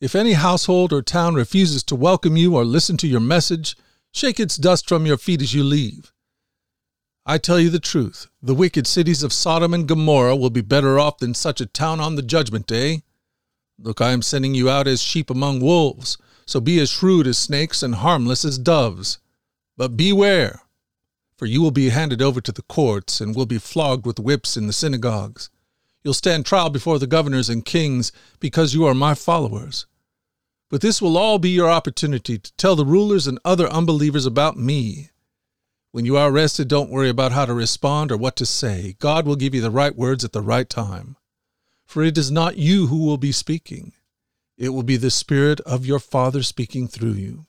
If 0.00 0.14
any 0.14 0.34
household 0.34 0.92
or 0.92 1.02
town 1.02 1.34
refuses 1.34 1.82
to 1.84 1.96
welcome 1.96 2.36
you 2.36 2.54
or 2.54 2.64
listen 2.64 2.96
to 2.98 3.08
your 3.08 3.20
message, 3.20 3.74
Shake 4.16 4.40
its 4.40 4.56
dust 4.56 4.88
from 4.88 5.04
your 5.04 5.18
feet 5.18 5.42
as 5.42 5.52
you 5.52 5.62
leave. 5.62 6.10
I 7.26 7.36
tell 7.36 7.60
you 7.60 7.68
the 7.68 7.78
truth, 7.78 8.28
the 8.40 8.54
wicked 8.54 8.86
cities 8.86 9.22
of 9.22 9.30
Sodom 9.30 9.74
and 9.74 9.86
Gomorrah 9.86 10.36
will 10.36 10.48
be 10.48 10.62
better 10.62 10.98
off 10.98 11.18
than 11.18 11.34
such 11.34 11.60
a 11.60 11.66
town 11.66 12.00
on 12.00 12.14
the 12.14 12.22
judgment 12.22 12.66
day. 12.66 13.02
Look, 13.78 14.00
I 14.00 14.12
am 14.12 14.22
sending 14.22 14.54
you 14.54 14.70
out 14.70 14.88
as 14.88 15.02
sheep 15.02 15.28
among 15.28 15.60
wolves, 15.60 16.16
so 16.46 16.60
be 16.60 16.78
as 16.78 16.90
shrewd 16.90 17.26
as 17.26 17.36
snakes 17.36 17.82
and 17.82 17.96
harmless 17.96 18.44
as 18.44 18.58
doves. 18.58 19.18
But 19.76 19.96
beware, 19.96 20.62
for 21.36 21.46
you 21.46 21.60
will 21.60 21.70
be 21.70 21.90
handed 21.90 22.22
over 22.22 22.40
to 22.40 22.52
the 22.52 22.62
courts 22.62 23.20
and 23.20 23.34
will 23.34 23.46
be 23.46 23.58
flogged 23.58 24.06
with 24.06 24.20
whips 24.20 24.56
in 24.56 24.66
the 24.66 24.72
synagogues. 24.72 25.50
You'll 26.02 26.14
stand 26.14 26.46
trial 26.46 26.70
before 26.70 26.98
the 26.98 27.06
governors 27.06 27.48
and 27.48 27.64
kings 27.64 28.12
because 28.38 28.74
you 28.74 28.86
are 28.86 28.94
my 28.94 29.14
followers. 29.14 29.86
But 30.70 30.80
this 30.80 31.02
will 31.02 31.18
all 31.18 31.38
be 31.38 31.50
your 31.50 31.68
opportunity 31.68 32.38
to 32.38 32.52
tell 32.54 32.76
the 32.76 32.86
rulers 32.86 33.26
and 33.26 33.38
other 33.44 33.68
unbelievers 33.68 34.24
about 34.24 34.56
me. 34.56 35.10
When 35.90 36.04
you 36.04 36.16
are 36.16 36.30
arrested, 36.30 36.68
don't 36.68 36.90
worry 36.90 37.08
about 37.08 37.32
how 37.32 37.46
to 37.46 37.54
respond 37.54 38.12
or 38.12 38.16
what 38.16 38.36
to 38.36 38.46
say. 38.46 38.96
God 38.98 39.26
will 39.26 39.36
give 39.36 39.54
you 39.54 39.60
the 39.60 39.70
right 39.70 39.96
words 39.96 40.24
at 40.24 40.32
the 40.32 40.42
right 40.42 40.68
time. 40.68 41.16
For 41.84 42.02
it 42.02 42.18
is 42.18 42.30
not 42.30 42.56
you 42.56 42.88
who 42.88 43.04
will 43.04 43.16
be 43.16 43.32
speaking, 43.32 43.92
it 44.56 44.70
will 44.70 44.82
be 44.82 44.96
the 44.96 45.10
Spirit 45.10 45.60
of 45.60 45.86
your 45.86 45.98
Father 45.98 46.42
speaking 46.42 46.88
through 46.88 47.12
you. 47.12 47.46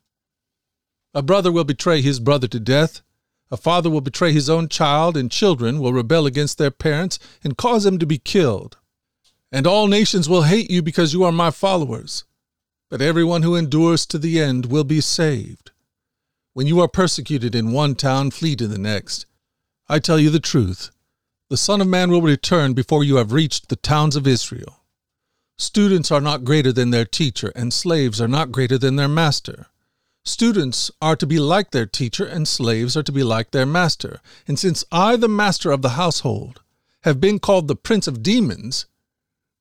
A 1.13 1.21
brother 1.21 1.51
will 1.51 1.63
betray 1.63 2.01
his 2.01 2.19
brother 2.19 2.47
to 2.47 2.59
death. 2.59 3.01
A 3.49 3.57
father 3.57 3.89
will 3.89 4.01
betray 4.01 4.33
his 4.33 4.49
own 4.49 4.67
child, 4.67 5.15
and 5.15 5.31
children 5.31 5.79
will 5.79 5.93
rebel 5.93 6.25
against 6.25 6.57
their 6.57 6.69
parents 6.71 7.17
and 7.43 7.57
cause 7.57 7.85
them 7.85 7.97
to 7.97 8.05
be 8.05 8.17
killed. 8.17 8.77
And 9.51 9.65
all 9.65 9.87
nations 9.87 10.27
will 10.27 10.43
hate 10.43 10.69
you 10.69 10.81
because 10.81 11.13
you 11.13 11.23
are 11.23 11.31
my 11.31 11.49
followers 11.51 12.25
but 12.89 13.01
everyone 13.01 13.43
who 13.43 13.55
endures 13.55 14.05
to 14.05 14.17
the 14.17 14.39
end 14.39 14.67
will 14.67 14.83
be 14.83 15.01
saved. 15.01 15.71
When 16.53 16.67
you 16.67 16.79
are 16.79 16.87
persecuted 16.87 17.53
in 17.53 17.71
one 17.71 17.95
town, 17.95 18.31
flee 18.31 18.55
to 18.55 18.67
the 18.67 18.77
next. 18.77 19.25
I 19.89 19.99
tell 19.99 20.19
you 20.19 20.29
the 20.29 20.39
truth. 20.39 20.91
The 21.49 21.57
Son 21.57 21.81
of 21.81 21.87
Man 21.87 22.09
will 22.09 22.21
return 22.21 22.73
before 22.73 23.03
you 23.03 23.17
have 23.17 23.31
reached 23.31 23.69
the 23.69 23.75
towns 23.75 24.15
of 24.15 24.27
Israel. 24.27 24.81
Students 25.59 26.11
are 26.11 26.21
not 26.21 26.43
greater 26.43 26.71
than 26.71 26.91
their 26.91 27.05
teacher, 27.05 27.51
and 27.55 27.73
slaves 27.73 28.21
are 28.21 28.27
not 28.27 28.51
greater 28.51 28.77
than 28.77 28.95
their 28.95 29.07
master. 29.07 29.67
Students 30.23 30.91
are 31.01 31.15
to 31.15 31.25
be 31.25 31.39
like 31.39 31.71
their 31.71 31.85
teacher, 31.85 32.25
and 32.25 32.47
slaves 32.47 32.95
are 32.95 33.03
to 33.03 33.11
be 33.11 33.23
like 33.23 33.51
their 33.51 33.65
master. 33.65 34.19
And 34.47 34.59
since 34.59 34.83
I, 34.91 35.15
the 35.15 35.27
master 35.27 35.71
of 35.71 35.81
the 35.81 35.97
household, 35.97 36.61
have 37.01 37.19
been 37.19 37.39
called 37.39 37.67
the 37.67 37.75
prince 37.75 38.07
of 38.07 38.21
demons, 38.21 38.85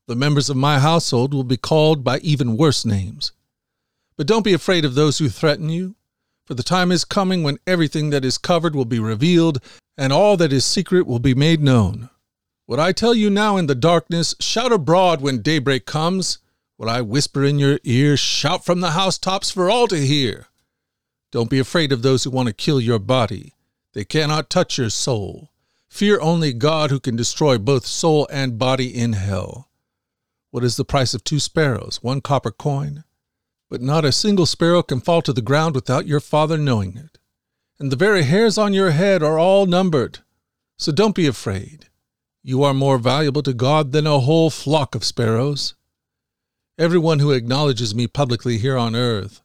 the 0.07 0.15
members 0.15 0.51
of 0.51 0.57
my 0.57 0.81
household 0.81 1.33
will 1.33 1.45
be 1.45 1.57
called 1.57 2.05
by 2.05 2.19
even 2.19 2.57
worse 2.57 2.85
names. 2.85 3.33
But 4.17 4.27
don't 4.27 4.45
be 4.45 4.53
afraid 4.53 4.85
of 4.85 4.95
those 4.95 5.19
who 5.19 5.29
threaten 5.29 5.69
you, 5.69 5.95
for 6.45 6.55
the 6.55 6.63
time 6.63 6.93
is 6.93 7.05
coming 7.05 7.43
when 7.43 7.59
everything 7.67 8.11
that 8.11 8.25
is 8.25 8.39
covered 8.39 8.75
will 8.75 8.85
be 8.85 9.01
revealed, 9.01 9.61
and 9.97 10.13
all 10.13 10.37
that 10.37 10.53
is 10.53 10.65
secret 10.65 11.07
will 11.07 11.19
be 11.19 11.35
made 11.35 11.61
known. 11.61 12.11
What 12.67 12.81
I 12.81 12.91
tell 12.91 13.15
you 13.15 13.31
now 13.31 13.57
in 13.57 13.69
the 13.69 13.77
darkness, 13.77 14.35
shout 14.41 14.73
abroad 14.73 15.21
when 15.21 15.41
daybreak 15.41 15.87
comes. 15.87 16.39
What 16.77 16.89
I 16.89 17.01
whisper 17.01 17.45
in 17.45 17.61
your 17.61 17.79
ear, 17.85 18.17
shout 18.17 18.65
from 18.65 18.81
the 18.81 18.91
housetops 18.91 19.53
for 19.53 19.71
all 19.71 19.87
to 19.87 19.97
hear. 19.97 20.49
Don't 21.31 21.49
be 21.49 21.61
afraid 21.61 21.93
of 21.93 22.03
those 22.03 22.25
who 22.25 22.31
want 22.31 22.49
to 22.49 22.53
kill 22.53 22.81
your 22.81 22.99
body. 22.99 23.55
They 23.93 24.05
cannot 24.05 24.51
touch 24.51 24.79
your 24.79 24.91
soul. 24.91 25.53
Fear 25.89 26.21
only 26.21 26.53
God 26.53 26.91
who 26.91 26.99
can 26.99 27.15
destroy 27.15 27.57
both 27.57 27.87
soul 27.87 28.27
and 28.33 28.59
body 28.59 28.89
in 28.93 29.13
hell. 29.13 29.71
What 30.51 30.65
is 30.65 30.77
the 30.77 30.85
price 30.85 31.15
of 31.15 31.23
two 31.23 31.39
sparrows, 31.39 32.01
one 32.03 32.21
copper 32.21 32.51
coin? 32.51 33.05
But 33.71 33.81
not 33.81 34.05
a 34.05 34.11
single 34.11 34.45
sparrow 34.45 34.83
can 34.83 35.01
fall 35.01 35.23
to 35.23 35.33
the 35.33 35.41
ground 35.41 35.77
without 35.77 36.07
your 36.07 36.21
Father 36.21 36.59
knowing 36.59 36.97
it. 36.97 37.19
And 37.79 37.93
the 37.93 37.97
very 37.97 38.25
hairs 38.25 38.59
on 38.59 38.75
your 38.75 38.91
head 38.91 39.23
are 39.23 39.39
all 39.39 39.67
numbered. 39.67 40.19
So 40.77 40.91
don't 40.91 41.15
be 41.15 41.29
afraid. 41.29 41.87
You 42.49 42.63
are 42.63 42.73
more 42.73 42.99
valuable 42.99 43.43
to 43.43 43.53
God 43.53 43.91
than 43.91 44.07
a 44.07 44.21
whole 44.21 44.51
flock 44.51 44.95
of 44.95 45.03
sparrows. 45.03 45.75
Everyone 46.79 47.19
who 47.19 47.33
acknowledges 47.33 47.93
me 47.93 48.07
publicly 48.07 48.59
here 48.59 48.79
on 48.79 48.95
earth, 48.95 49.43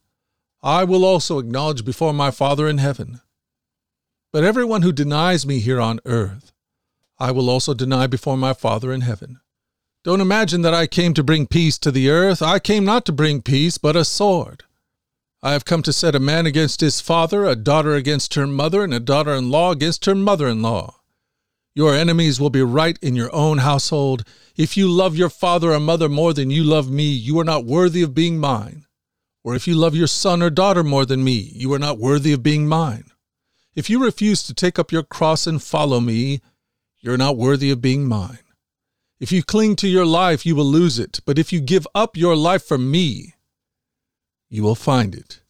I 0.62 0.84
will 0.84 1.04
also 1.04 1.40
acknowledge 1.40 1.84
before 1.84 2.14
my 2.14 2.30
Father 2.30 2.68
in 2.68 2.78
heaven. 2.78 3.22
But 4.32 4.44
everyone 4.44 4.84
who 4.84 4.92
denies 4.92 5.48
me 5.48 5.58
here 5.58 5.82
on 5.82 6.00
earth, 6.06 6.52
I 7.18 7.32
will 7.32 7.50
also 7.50 7.74
deny 7.74 8.06
before 8.06 8.38
my 8.38 8.54
Father 8.54 8.94
in 8.94 9.02
heaven. 9.02 9.40
Don't 10.04 10.22
imagine 10.22 10.62
that 10.62 10.76
I 10.76 10.86
came 10.86 11.16
to 11.16 11.24
bring 11.24 11.48
peace 11.48 11.80
to 11.80 11.90
the 11.90 12.08
earth. 12.08 12.44
I 12.44 12.60
came 12.60 12.86
not 12.86 13.06
to 13.06 13.12
bring 13.12 13.42
peace, 13.42 13.80
but 13.80 13.96
a 13.96 14.06
sword. 14.06 14.66
I 15.42 15.54
have 15.54 15.66
come 15.66 15.82
to 15.84 15.92
set 15.92 16.14
a 16.14 16.20
man 16.20 16.46
against 16.46 16.82
his 16.82 17.02
father, 17.02 17.46
a 17.46 17.56
daughter 17.56 17.96
against 17.96 18.36
her 18.36 18.46
mother, 18.46 18.84
and 18.84 18.94
a 18.94 19.00
daughter 19.00 19.34
in 19.34 19.50
law 19.50 19.72
against 19.72 20.06
her 20.06 20.14
mother 20.14 20.48
in 20.48 20.62
law. 20.62 21.01
Your 21.74 21.96
enemies 21.96 22.40
will 22.40 22.50
be 22.50 22.62
right 22.62 23.00
in 23.02 23.16
your 23.16 23.34
own 23.34 23.60
household. 23.60 24.26
If 24.58 24.76
you 24.76 24.90
love 24.90 25.16
your 25.16 25.30
father 25.30 25.72
or 25.72 25.80
mother 25.80 26.10
more 26.10 26.34
than 26.34 26.50
you 26.50 26.64
love 26.64 26.90
me, 26.90 27.10
you 27.10 27.40
are 27.40 27.46
not 27.46 27.66
worthy 27.66 28.02
of 28.02 28.14
being 28.14 28.40
mine. 28.40 28.86
Or 29.44 29.56
if 29.56 29.68
you 29.68 29.76
love 29.76 29.96
your 29.96 30.08
son 30.08 30.44
or 30.44 30.50
daughter 30.50 30.84
more 30.84 31.06
than 31.06 31.24
me, 31.24 31.52
you 31.54 31.72
are 31.74 31.80
not 31.80 31.98
worthy 31.98 32.34
of 32.34 32.44
being 32.44 32.68
mine. 32.68 33.06
If 33.74 33.90
you 33.90 34.04
refuse 34.04 34.44
to 34.44 34.54
take 34.54 34.78
up 34.78 34.92
your 34.92 35.04
cross 35.04 35.48
and 35.48 35.64
follow 35.64 36.02
me, 36.02 36.42
you're 37.00 37.18
not 37.18 37.38
worthy 37.38 37.72
of 37.72 37.82
being 37.82 38.06
mine. 38.06 38.40
If 39.20 39.32
you 39.32 39.42
cling 39.42 39.78
to 39.78 39.88
your 39.88 40.06
life, 40.06 40.46
you 40.46 40.56
will 40.56 40.66
lose 40.66 41.00
it. 41.00 41.22
But 41.26 41.40
if 41.40 41.54
you 41.54 41.62
give 41.62 41.88
up 41.96 42.18
your 42.18 42.36
life 42.36 42.64
for 42.64 42.78
me, 42.78 43.36
you 44.50 44.62
will 44.62 44.76
find 44.76 45.16
it. 45.16 45.42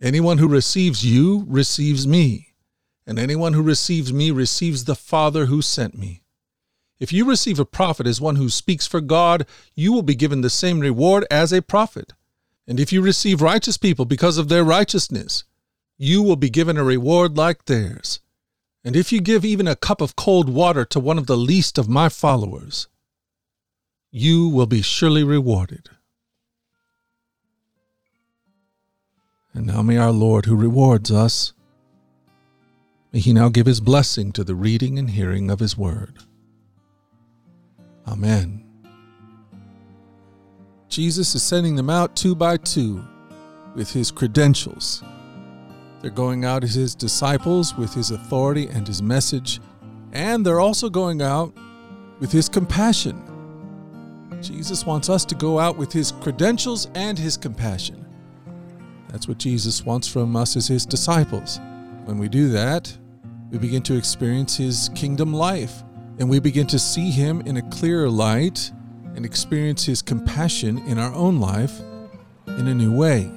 Anyone 0.00 0.38
who 0.38 0.46
receives 0.46 1.04
you 1.04 1.44
receives 1.48 2.06
me 2.06 2.45
and 3.06 3.18
anyone 3.18 3.52
who 3.52 3.62
receives 3.62 4.12
me 4.12 4.30
receives 4.30 4.84
the 4.84 4.96
Father 4.96 5.46
who 5.46 5.62
sent 5.62 5.96
me. 5.96 6.22
If 6.98 7.12
you 7.12 7.24
receive 7.24 7.58
a 7.58 7.64
prophet 7.64 8.06
as 8.06 8.20
one 8.20 8.36
who 8.36 8.48
speaks 8.48 8.86
for 8.86 9.00
God, 9.00 9.46
you 9.74 9.92
will 9.92 10.02
be 10.02 10.14
given 10.14 10.40
the 10.40 10.50
same 10.50 10.80
reward 10.80 11.26
as 11.30 11.52
a 11.52 11.62
prophet. 11.62 12.14
And 12.66 12.80
if 12.80 12.92
you 12.92 13.02
receive 13.02 13.42
righteous 13.42 13.76
people 13.76 14.06
because 14.06 14.38
of 14.38 14.48
their 14.48 14.64
righteousness, 14.64 15.44
you 15.98 16.22
will 16.22 16.36
be 16.36 16.50
given 16.50 16.76
a 16.76 16.84
reward 16.84 17.36
like 17.36 17.66
theirs. 17.66 18.20
And 18.82 18.96
if 18.96 19.12
you 19.12 19.20
give 19.20 19.44
even 19.44 19.68
a 19.68 19.76
cup 19.76 20.00
of 20.00 20.16
cold 20.16 20.48
water 20.48 20.84
to 20.86 21.00
one 21.00 21.18
of 21.18 21.26
the 21.26 21.36
least 21.36 21.78
of 21.78 21.88
my 21.88 22.08
followers, 22.08 22.88
you 24.10 24.48
will 24.48 24.66
be 24.66 24.82
surely 24.82 25.22
rewarded. 25.22 25.90
And 29.52 29.66
now 29.66 29.82
may 29.82 29.96
our 29.96 30.12
Lord, 30.12 30.46
who 30.46 30.54
rewards 30.54 31.10
us, 31.10 31.52
May 33.16 33.20
he 33.20 33.32
now 33.32 33.48
give 33.48 33.64
his 33.64 33.80
blessing 33.80 34.30
to 34.32 34.44
the 34.44 34.54
reading 34.54 34.98
and 34.98 35.08
hearing 35.08 35.50
of 35.50 35.58
his 35.58 35.74
word. 35.74 36.18
Amen. 38.06 38.62
Jesus 40.90 41.34
is 41.34 41.42
sending 41.42 41.76
them 41.76 41.88
out 41.88 42.14
two 42.14 42.34
by 42.34 42.58
two 42.58 43.02
with 43.74 43.90
his 43.90 44.10
credentials. 44.10 45.02
They're 46.02 46.10
going 46.10 46.44
out 46.44 46.62
as 46.62 46.74
his 46.74 46.94
disciples 46.94 47.74
with 47.74 47.94
his 47.94 48.10
authority 48.10 48.68
and 48.68 48.86
his 48.86 49.00
message, 49.00 49.62
and 50.12 50.44
they're 50.44 50.60
also 50.60 50.90
going 50.90 51.22
out 51.22 51.56
with 52.20 52.30
his 52.30 52.50
compassion. 52.50 53.22
Jesus 54.42 54.84
wants 54.84 55.08
us 55.08 55.24
to 55.24 55.34
go 55.34 55.58
out 55.58 55.78
with 55.78 55.90
his 55.90 56.12
credentials 56.20 56.90
and 56.94 57.18
his 57.18 57.38
compassion. 57.38 58.04
That's 59.08 59.26
what 59.26 59.38
Jesus 59.38 59.86
wants 59.86 60.06
from 60.06 60.36
us 60.36 60.54
as 60.54 60.68
his 60.68 60.84
disciples. 60.84 61.58
When 62.04 62.18
we 62.18 62.28
do 62.28 62.50
that, 62.50 62.94
we 63.50 63.58
begin 63.58 63.82
to 63.82 63.96
experience 63.96 64.56
His 64.56 64.90
kingdom 64.94 65.32
life, 65.32 65.82
and 66.18 66.28
we 66.28 66.40
begin 66.40 66.66
to 66.68 66.78
see 66.78 67.10
Him 67.10 67.40
in 67.42 67.58
a 67.58 67.70
clearer 67.70 68.08
light 68.08 68.72
and 69.14 69.24
experience 69.24 69.84
His 69.84 70.02
compassion 70.02 70.78
in 70.86 70.98
our 70.98 71.12
own 71.14 71.38
life 71.38 71.80
in 72.48 72.68
a 72.68 72.74
new 72.74 72.92
way. 72.92 73.30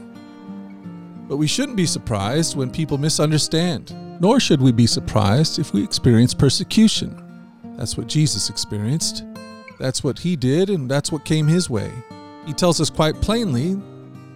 But 1.28 1.38
we 1.38 1.48
shouldn't 1.48 1.78
be 1.78 1.86
surprised 1.86 2.58
when 2.58 2.72
people 2.72 2.98
misunderstand, 2.98 3.96
nor 4.20 4.40
should 4.40 4.62
we 4.62 4.72
be 4.72 4.88
surprised 4.88 5.60
if 5.60 5.74
we 5.74 5.84
experience 5.84 6.34
persecution. 6.34 7.26
That's 7.78 7.96
what 7.96 8.08
Jesus 8.08 8.50
experienced. 8.50 9.24
That's 9.78 10.04
what 10.04 10.20
He 10.20 10.36
did, 10.36 10.70
and 10.70 10.90
that's 10.90 11.12
what 11.12 11.24
came 11.24 11.48
His 11.48 11.70
way. 11.70 11.92
He 12.48 12.54
tells 12.54 12.82
us 12.82 12.90
quite 12.90 13.22
plainly 13.22 13.80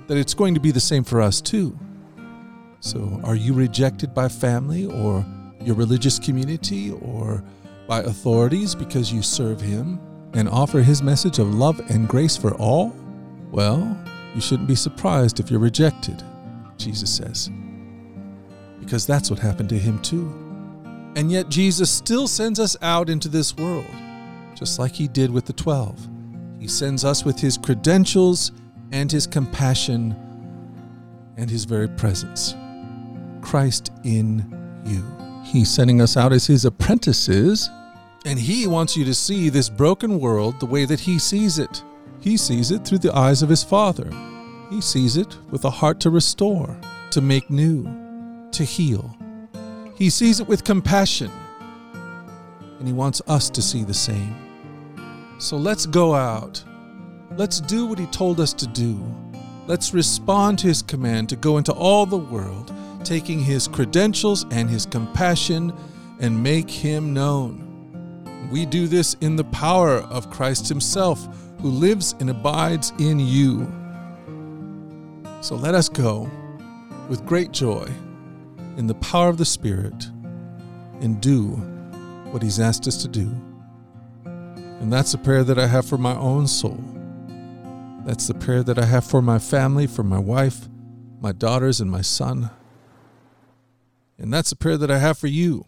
that 0.07 0.17
it's 0.17 0.35
going 0.35 0.53
to 0.53 0.59
be 0.59 0.71
the 0.71 0.79
same 0.79 1.03
for 1.03 1.19
us 1.19 1.41
too. 1.41 1.77
So, 2.79 3.19
are 3.23 3.35
you 3.35 3.53
rejected 3.53 4.13
by 4.13 4.27
family 4.27 4.85
or 4.85 5.25
your 5.65 5.75
religious 5.75 6.19
community 6.19 6.91
or 6.91 7.43
by 7.87 7.99
authorities 8.01 8.75
because 8.75 9.11
you 9.11 9.21
serve 9.21 9.61
Him 9.61 9.99
and 10.33 10.49
offer 10.49 10.81
His 10.81 11.01
message 11.01 11.39
of 11.39 11.53
love 11.53 11.79
and 11.89 12.07
grace 12.07 12.37
for 12.37 12.53
all? 12.55 12.95
Well, 13.51 13.97
you 14.33 14.41
shouldn't 14.41 14.67
be 14.67 14.75
surprised 14.75 15.39
if 15.39 15.51
you're 15.51 15.59
rejected, 15.59 16.23
Jesus 16.77 17.15
says, 17.15 17.51
because 18.79 19.05
that's 19.05 19.29
what 19.29 19.39
happened 19.39 19.69
to 19.69 19.77
Him 19.77 19.99
too. 19.99 20.31
And 21.15 21.31
yet, 21.31 21.49
Jesus 21.49 21.91
still 21.91 22.27
sends 22.27 22.59
us 22.59 22.75
out 22.81 23.09
into 23.09 23.29
this 23.29 23.55
world, 23.55 23.85
just 24.55 24.79
like 24.79 24.93
He 24.93 25.07
did 25.07 25.29
with 25.29 25.45
the 25.45 25.53
12. 25.53 26.09
He 26.59 26.67
sends 26.67 27.05
us 27.05 27.23
with 27.23 27.39
His 27.39 27.57
credentials 27.57 28.51
and 28.91 29.11
His 29.11 29.27
compassion 29.27 30.15
and 31.37 31.49
His 31.49 31.65
very 31.65 31.87
presence. 31.87 32.55
Christ 33.41 33.91
in 34.03 34.81
you. 34.85 35.03
He's 35.43 35.69
sending 35.69 36.01
us 36.01 36.17
out 36.17 36.33
as 36.33 36.47
his 36.47 36.65
apprentices, 36.65 37.69
and 38.25 38.39
he 38.39 38.65
wants 38.65 38.95
you 38.95 39.03
to 39.05 39.13
see 39.13 39.49
this 39.49 39.69
broken 39.69 40.19
world 40.19 40.59
the 40.59 40.65
way 40.65 40.85
that 40.85 41.01
he 41.01 41.19
sees 41.19 41.59
it. 41.59 41.83
He 42.21 42.37
sees 42.37 42.71
it 42.71 42.85
through 42.85 42.99
the 42.99 43.15
eyes 43.15 43.43
of 43.43 43.49
his 43.49 43.63
Father. 43.63 44.09
He 44.69 44.79
sees 44.79 45.17
it 45.17 45.37
with 45.51 45.65
a 45.65 45.69
heart 45.69 45.99
to 46.01 46.09
restore, 46.09 46.79
to 47.11 47.21
make 47.21 47.49
new, 47.49 47.83
to 48.51 48.63
heal. 48.63 49.15
He 49.95 50.09
sees 50.09 50.39
it 50.39 50.47
with 50.47 50.63
compassion, 50.63 51.29
and 52.79 52.87
he 52.87 52.93
wants 52.93 53.21
us 53.27 53.49
to 53.51 53.61
see 53.61 53.83
the 53.83 53.93
same. 53.93 54.35
So 55.37 55.57
let's 55.57 55.85
go 55.85 56.15
out. 56.15 56.63
Let's 57.35 57.59
do 57.59 57.85
what 57.85 57.99
he 57.99 58.05
told 58.07 58.39
us 58.39 58.53
to 58.53 58.67
do. 58.67 59.03
Let's 59.67 59.93
respond 59.93 60.59
to 60.59 60.67
his 60.67 60.81
command 60.81 61.29
to 61.29 61.35
go 61.35 61.57
into 61.57 61.73
all 61.73 62.05
the 62.05 62.17
world 62.17 62.73
taking 63.03 63.39
his 63.39 63.67
credentials 63.67 64.45
and 64.51 64.69
his 64.69 64.85
compassion 64.85 65.73
and 66.19 66.41
make 66.41 66.69
him 66.69 67.13
known. 67.13 67.63
We 68.53 68.67
do 68.67 68.87
this 68.87 69.15
in 69.15 69.35
the 69.35 69.45
power 69.45 69.97
of 69.97 70.29
Christ 70.29 70.69
Himself, 70.69 71.27
who 71.59 71.69
lives 71.69 72.13
and 72.19 72.29
abides 72.29 72.93
in 72.99 73.19
you. 73.19 73.65
So 75.41 75.55
let 75.55 75.73
us 75.73 75.89
go 75.89 76.29
with 77.09 77.25
great 77.25 77.51
joy 77.51 77.89
in 78.77 78.85
the 78.85 78.93
power 78.95 79.29
of 79.29 79.37
the 79.37 79.45
Spirit 79.45 80.05
and 81.01 81.19
do 81.19 81.47
what 82.31 82.43
He's 82.43 82.59
asked 82.59 82.87
us 82.87 83.01
to 83.01 83.07
do. 83.07 83.31
And 84.25 84.93
that's 84.93 85.15
a 85.15 85.17
prayer 85.17 85.43
that 85.43 85.57
I 85.57 85.65
have 85.65 85.87
for 85.87 85.97
my 85.97 86.15
own 86.15 86.45
soul. 86.45 86.77
That's 88.05 88.27
the 88.27 88.33
prayer 88.33 88.61
that 88.63 88.77
I 88.77 88.85
have 88.85 89.03
for 89.03 89.21
my 89.23 89.39
family, 89.39 89.87
for 89.87 90.03
my 90.03 90.19
wife, 90.19 90.67
my 91.21 91.31
daughters, 91.31 91.81
and 91.81 91.89
my 91.89 92.01
son. 92.01 92.51
And 94.17 94.33
that's 94.33 94.51
the 94.51 94.55
prayer 94.55 94.77
that 94.77 94.91
I 94.91 94.99
have 94.99 95.17
for 95.17 95.27
you. 95.27 95.65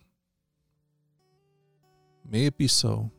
May 2.29 2.45
it 2.45 2.57
be 2.57 2.67
so. 2.67 3.11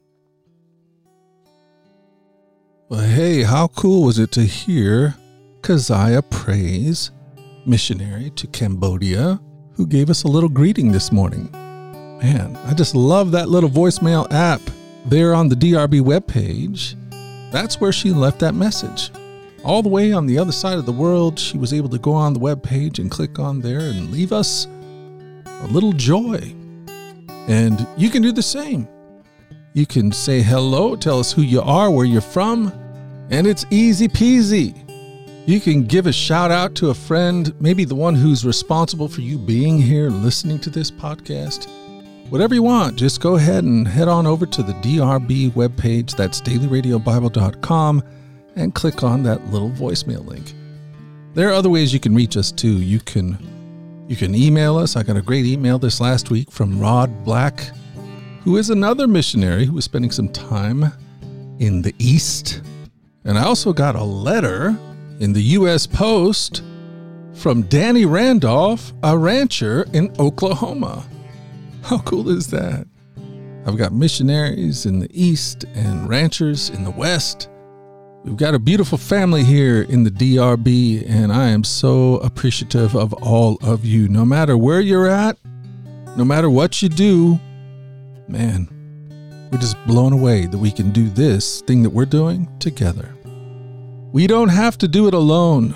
Well, 2.89 3.01
hey, 3.01 3.43
how 3.43 3.69
cool 3.69 4.05
was 4.05 4.19
it 4.19 4.31
to 4.33 4.43
hear 4.43 5.17
Keziah 5.62 6.23
Praise, 6.23 7.11
missionary 7.65 8.31
to 8.31 8.47
Cambodia, 8.47 9.41
who 9.75 9.87
gave 9.87 10.11
us 10.11 10.23
a 10.23 10.29
little 10.29 10.49
greeting 10.49 10.93
this 10.93 11.11
morning? 11.11 11.51
Man, 11.53 12.57
I 12.65 12.75
just 12.75 12.95
love 12.95 13.33
that 13.33 13.49
little 13.49 13.69
voicemail 13.69 14.31
app 14.33 14.61
there 15.05 15.35
on 15.35 15.49
the 15.49 15.57
DRB 15.57 16.01
webpage. 16.01 16.95
That's 17.51 17.81
where 17.81 17.93
she 17.93 18.11
left 18.11 18.39
that 18.41 18.55
message. 18.55 19.11
All 19.65 19.83
the 19.83 19.89
way 19.89 20.12
on 20.12 20.27
the 20.27 20.39
other 20.39 20.53
side 20.53 20.79
of 20.79 20.87
the 20.87 20.93
world, 20.93 21.39
she 21.39 21.59
was 21.59 21.73
able 21.73 21.89
to 21.89 21.99
go 21.99 22.12
on 22.12 22.33
the 22.33 22.41
webpage 22.41 22.99
and 22.99 23.11
click 23.11 23.39
on 23.39 23.61
there 23.61 23.81
and 23.81 24.11
leave 24.11 24.33
us 24.33 24.67
a 25.62 25.66
little 25.69 25.92
joy. 25.92 26.55
And 27.49 27.87
you 27.97 28.11
can 28.11 28.23
do 28.23 28.33
the 28.33 28.42
same. 28.42 28.88
You 29.73 29.87
can 29.87 30.11
say 30.11 30.40
hello, 30.42 30.97
tell 30.97 31.21
us 31.21 31.33
who 31.33 31.42
you 31.42 31.61
are, 31.61 31.90
where 31.90 32.07
you're 32.07 32.21
from, 32.21 32.73
and 33.31 33.47
it's 33.47 33.66
easy 33.71 34.09
peasy. 34.09 34.75
You 35.47 35.61
can 35.61 35.85
give 35.85 36.07
a 36.07 36.12
shout 36.12 36.51
out 36.51 36.75
to 36.77 36.90
a 36.90 36.95
friend, 36.95 37.55
maybe 37.61 37.85
the 37.85 37.95
one 37.95 38.14
who's 38.14 38.45
responsible 38.45 39.09
for 39.09 39.21
you 39.21 39.38
being 39.38 39.79
here 39.81 40.11
listening 40.11 40.59
to 40.61 40.71
this 40.71 40.90
podcast. 40.90 41.69
Whatever 42.31 42.55
you 42.55 42.62
want, 42.64 42.97
just 42.97 43.21
go 43.21 43.37
ahead 43.37 43.62
and 43.62 43.87
head 43.87 44.09
on 44.09 44.27
over 44.27 44.47
to 44.47 44.62
the 44.62 44.73
DRB 44.73 45.53
webpage, 45.53 46.16
that's 46.16 46.40
dailyradiobible.com, 46.40 48.03
and 48.57 48.75
click 48.75 49.05
on 49.05 49.23
that 49.23 49.47
little 49.53 49.71
voicemail 49.71 50.27
link. 50.27 50.53
There 51.35 51.49
are 51.49 51.53
other 51.53 51.71
ways 51.71 51.92
you 51.92 52.01
can 52.01 52.14
reach 52.14 52.37
us 52.37 52.51
too. 52.51 52.79
You 52.79 52.99
can 52.99 53.38
you 54.09 54.16
can 54.16 54.35
email 54.35 54.79
us. 54.79 54.97
I 54.97 55.03
got 55.03 55.16
a 55.16 55.23
great 55.23 55.47
email 55.47 55.79
this 55.79 56.01
last 56.01 56.31
week 56.31 56.51
from 56.51 56.79
Rod 56.79 57.25
Black, 57.25 57.71
who 58.42 58.57
is 58.57 58.71
another 58.71 59.07
missionary 59.09 59.64
who 59.64 59.73
was 59.73 59.85
spending 59.85 60.11
some 60.11 60.29
time 60.29 60.92
in 61.59 61.83
the 61.83 61.95
East. 61.99 62.62
And 63.25 63.37
I 63.37 63.45
also 63.45 63.73
got 63.73 63.97
a 63.97 64.05
letter 64.05 64.79
in 65.19 65.33
the 65.33 65.42
U.S. 65.42 65.87
Post 65.87 66.62
from 67.35 67.62
Danny 67.62 68.05
Randolph, 68.05 68.92
a 69.03 69.19
rancher 69.19 69.87
in 69.92 70.14
Oklahoma. 70.19 71.05
How 71.83 71.99
cool 71.99 72.29
is 72.29 72.47
that? 72.49 72.87
I've 73.66 73.77
got 73.77 73.92
missionaries 73.92 74.87
in 74.87 75.01
the 75.01 75.11
East 75.11 75.64
and 75.75 76.09
ranchers 76.09 76.71
in 76.71 76.85
the 76.85 76.90
West. 76.92 77.49
We've 78.27 78.37
got 78.37 78.55
a 78.55 78.59
beautiful 78.59 78.99
family 78.99 79.45
here 79.45 79.83
in 79.83 80.03
the 80.05 80.11
DRB, 80.11 81.09
and 81.09 81.33
I 81.33 81.49
am 81.49 81.65
so 81.65 82.17
appreciative 82.19 82.95
of 82.95 83.15
all 83.15 83.57
of 83.62 83.85
you. 83.85 84.09
No 84.09 84.27
matter 84.27 84.59
where 84.59 84.81
you're 84.81 85.09
at, 85.09 85.39
no 86.17 86.25
matter 86.25 86.51
what 86.51 86.83
you 86.83 86.91
do, 86.91 87.41
Man, 88.29 88.69
we're 89.53 89.59
just 89.59 89.77
blown 89.87 90.12
away 90.12 90.47
that 90.47 90.59
we 90.59 90.73
can 90.73 90.91
do 90.91 91.09
this 91.09 91.61
thing 91.61 91.85
that 91.85 91.91
we're 91.91 92.07
doing 92.07 92.49
together. 92.59 93.15
We 94.12 94.27
don't 94.27 94.49
have 94.49 94.77
to 94.79 94.89
do 94.89 95.07
it 95.07 95.15
alone. 95.15 95.75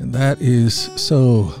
And 0.00 0.14
that 0.14 0.40
is 0.40 0.74
so, 0.96 1.52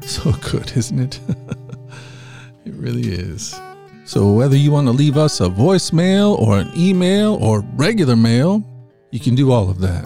so 0.00 0.32
good, 0.50 0.72
isn't 0.74 0.98
it? 0.98 1.20
it 2.64 2.72
really 2.74 3.08
is. 3.12 3.60
So, 4.06 4.32
whether 4.32 4.56
you 4.56 4.70
want 4.70 4.86
to 4.86 4.92
leave 4.92 5.18
us 5.18 5.40
a 5.40 5.48
voicemail 5.48 6.38
or 6.38 6.58
an 6.58 6.70
email 6.74 7.34
or 7.34 7.60
regular 7.74 8.16
mail, 8.16 8.64
you 9.10 9.20
can 9.20 9.34
do 9.34 9.52
all 9.52 9.70
of 9.70 9.80
that. 9.80 10.04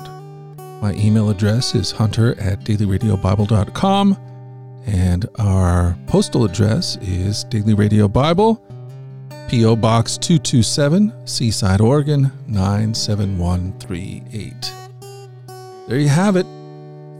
My 0.80 0.94
email 0.94 1.30
address 1.30 1.74
is 1.74 1.90
hunter 1.90 2.38
at 2.40 2.60
dailyradiobible.com, 2.60 4.16
and 4.86 5.26
our 5.38 5.98
postal 6.06 6.44
address 6.44 6.96
is 7.00 7.42
Daily 7.44 7.72
Radio 7.74 8.08
Bible, 8.08 8.62
P.O. 9.48 9.76
Box 9.76 10.18
227, 10.18 11.26
Seaside, 11.26 11.80
Oregon 11.80 12.30
97138. 12.48 14.72
There 15.88 15.98
you 15.98 16.08
have 16.08 16.36
it. 16.36 16.46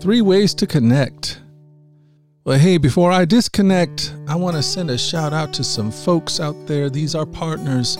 Three 0.00 0.22
ways 0.22 0.54
to 0.54 0.66
connect. 0.66 1.40
Well, 2.44 2.58
hey, 2.58 2.76
before 2.76 3.12
I 3.12 3.24
disconnect, 3.24 4.14
I 4.28 4.36
want 4.36 4.56
to 4.56 4.62
send 4.62 4.90
a 4.90 4.98
shout 4.98 5.32
out 5.32 5.54
to 5.54 5.64
some 5.64 5.90
folks 5.90 6.40
out 6.40 6.66
there. 6.66 6.90
These 6.90 7.14
are 7.14 7.24
partners 7.24 7.96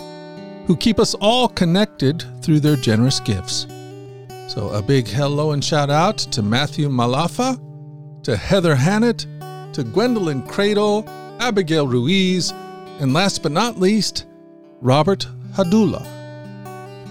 who 0.67 0.77
keep 0.77 0.99
us 0.99 1.15
all 1.15 1.47
connected 1.47 2.23
through 2.43 2.59
their 2.59 2.75
generous 2.75 3.19
gifts. 3.19 3.65
So, 4.47 4.69
a 4.69 4.81
big 4.81 5.07
hello 5.07 5.51
and 5.51 5.63
shout 5.63 5.89
out 5.89 6.17
to 6.17 6.43
Matthew 6.43 6.87
Malafa, 6.87 7.59
to 8.23 8.37
Heather 8.37 8.75
Hannett, 8.75 9.25
to 9.73 9.83
Gwendolyn 9.83 10.43
Cradle, 10.43 11.03
Abigail 11.39 11.87
Ruiz, 11.87 12.51
and 12.99 13.11
last 13.11 13.41
but 13.41 13.51
not 13.51 13.79
least, 13.79 14.27
Robert 14.81 15.27
Hadula. 15.53 16.05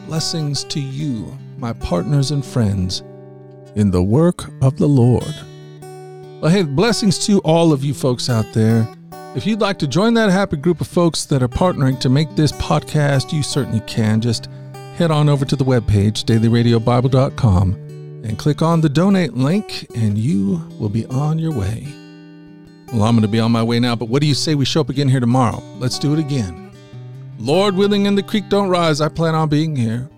Blessings 0.07 0.62
to 0.64 0.81
you, 0.81 1.37
my 1.59 1.73
partners 1.73 2.31
and 2.31 2.44
friends, 2.44 3.03
in 3.75 3.90
the 3.90 4.03
work 4.03 4.44
of 4.62 4.79
the 4.79 4.88
Lord. 4.88 5.35
Well, 6.40 6.53
hey, 6.53 6.62
blessings 6.62 7.27
to 7.27 7.40
all 7.40 7.73
of 7.73 7.83
you 7.83 7.94
folks 7.94 8.31
out 8.31 8.47
there. 8.53 8.88
If 9.35 9.44
you'd 9.44 9.61
like 9.61 9.81
to 9.81 9.88
join 9.88 10.14
that 10.14 10.31
happy 10.31 10.57
group 10.57 10.81
of 10.81 10.87
folks 10.87 11.25
that 11.25 11.42
are 11.42 11.49
partnering 11.49 11.99
to 12.01 12.09
make 12.09 12.37
this 12.37 12.53
podcast, 12.53 13.33
you 13.33 13.42
certainly 13.42 13.81
can. 13.81 14.20
Just 14.20 14.49
head 14.94 15.11
on 15.11 15.28
over 15.28 15.44
to 15.44 15.57
the 15.57 15.64
webpage, 15.64 16.24
dailyradiobible.com, 16.24 17.72
and 18.24 18.38
click 18.38 18.62
on 18.62 18.80
the 18.80 18.88
donate 18.88 19.35
link, 19.35 19.87
and 19.96 20.16
you 20.16 20.62
will 20.78 20.88
be 20.88 21.04
on 21.07 21.38
your 21.38 21.52
way. 21.52 21.87
Well, 22.92 23.02
I'm 23.02 23.14
going 23.14 23.22
to 23.22 23.28
be 23.28 23.40
on 23.40 23.50
my 23.50 23.62
way 23.62 23.80
now, 23.80 23.96
but 23.96 24.09
what 24.09 24.22
do 24.22 24.28
you 24.28 24.35
say 24.35 24.54
we 24.54 24.64
show 24.64 24.80
up 24.80 24.88
again 24.88 25.09
here 25.09 25.20
tomorrow? 25.20 25.62
Let's 25.78 25.98
do 25.98 26.12
it 26.12 26.18
again. 26.18 26.70
Lord 27.38 27.74
willing, 27.74 28.07
and 28.07 28.16
the 28.16 28.22
creek 28.22 28.48
don't 28.48 28.68
rise, 28.68 29.00
I 29.00 29.09
plan 29.09 29.35
on 29.35 29.48
being 29.48 29.74
here. 29.74 30.09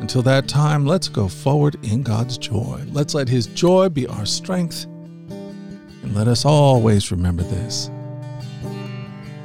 Until 0.00 0.22
that 0.22 0.48
time, 0.48 0.86
let's 0.86 1.08
go 1.08 1.28
forward 1.28 1.76
in 1.84 2.02
God's 2.02 2.36
joy. 2.38 2.82
Let's 2.92 3.14
let 3.14 3.28
His 3.28 3.46
joy 3.46 3.88
be 3.88 4.06
our 4.06 4.26
strength 4.26 4.86
and 6.10 6.14
let 6.14 6.28
us 6.28 6.44
always 6.44 7.10
remember 7.10 7.42
this 7.42 7.90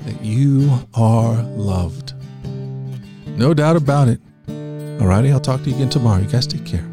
that 0.03 0.23
you 0.23 0.88
are 0.93 1.41
loved. 1.43 2.13
No 3.38 3.53
doubt 3.53 3.75
about 3.75 4.07
it. 4.07 4.21
Alrighty, 4.99 5.31
I'll 5.31 5.39
talk 5.39 5.62
to 5.63 5.69
you 5.69 5.75
again 5.75 5.89
tomorrow. 5.89 6.21
You 6.21 6.27
guys 6.27 6.47
take 6.47 6.65
care. 6.65 6.84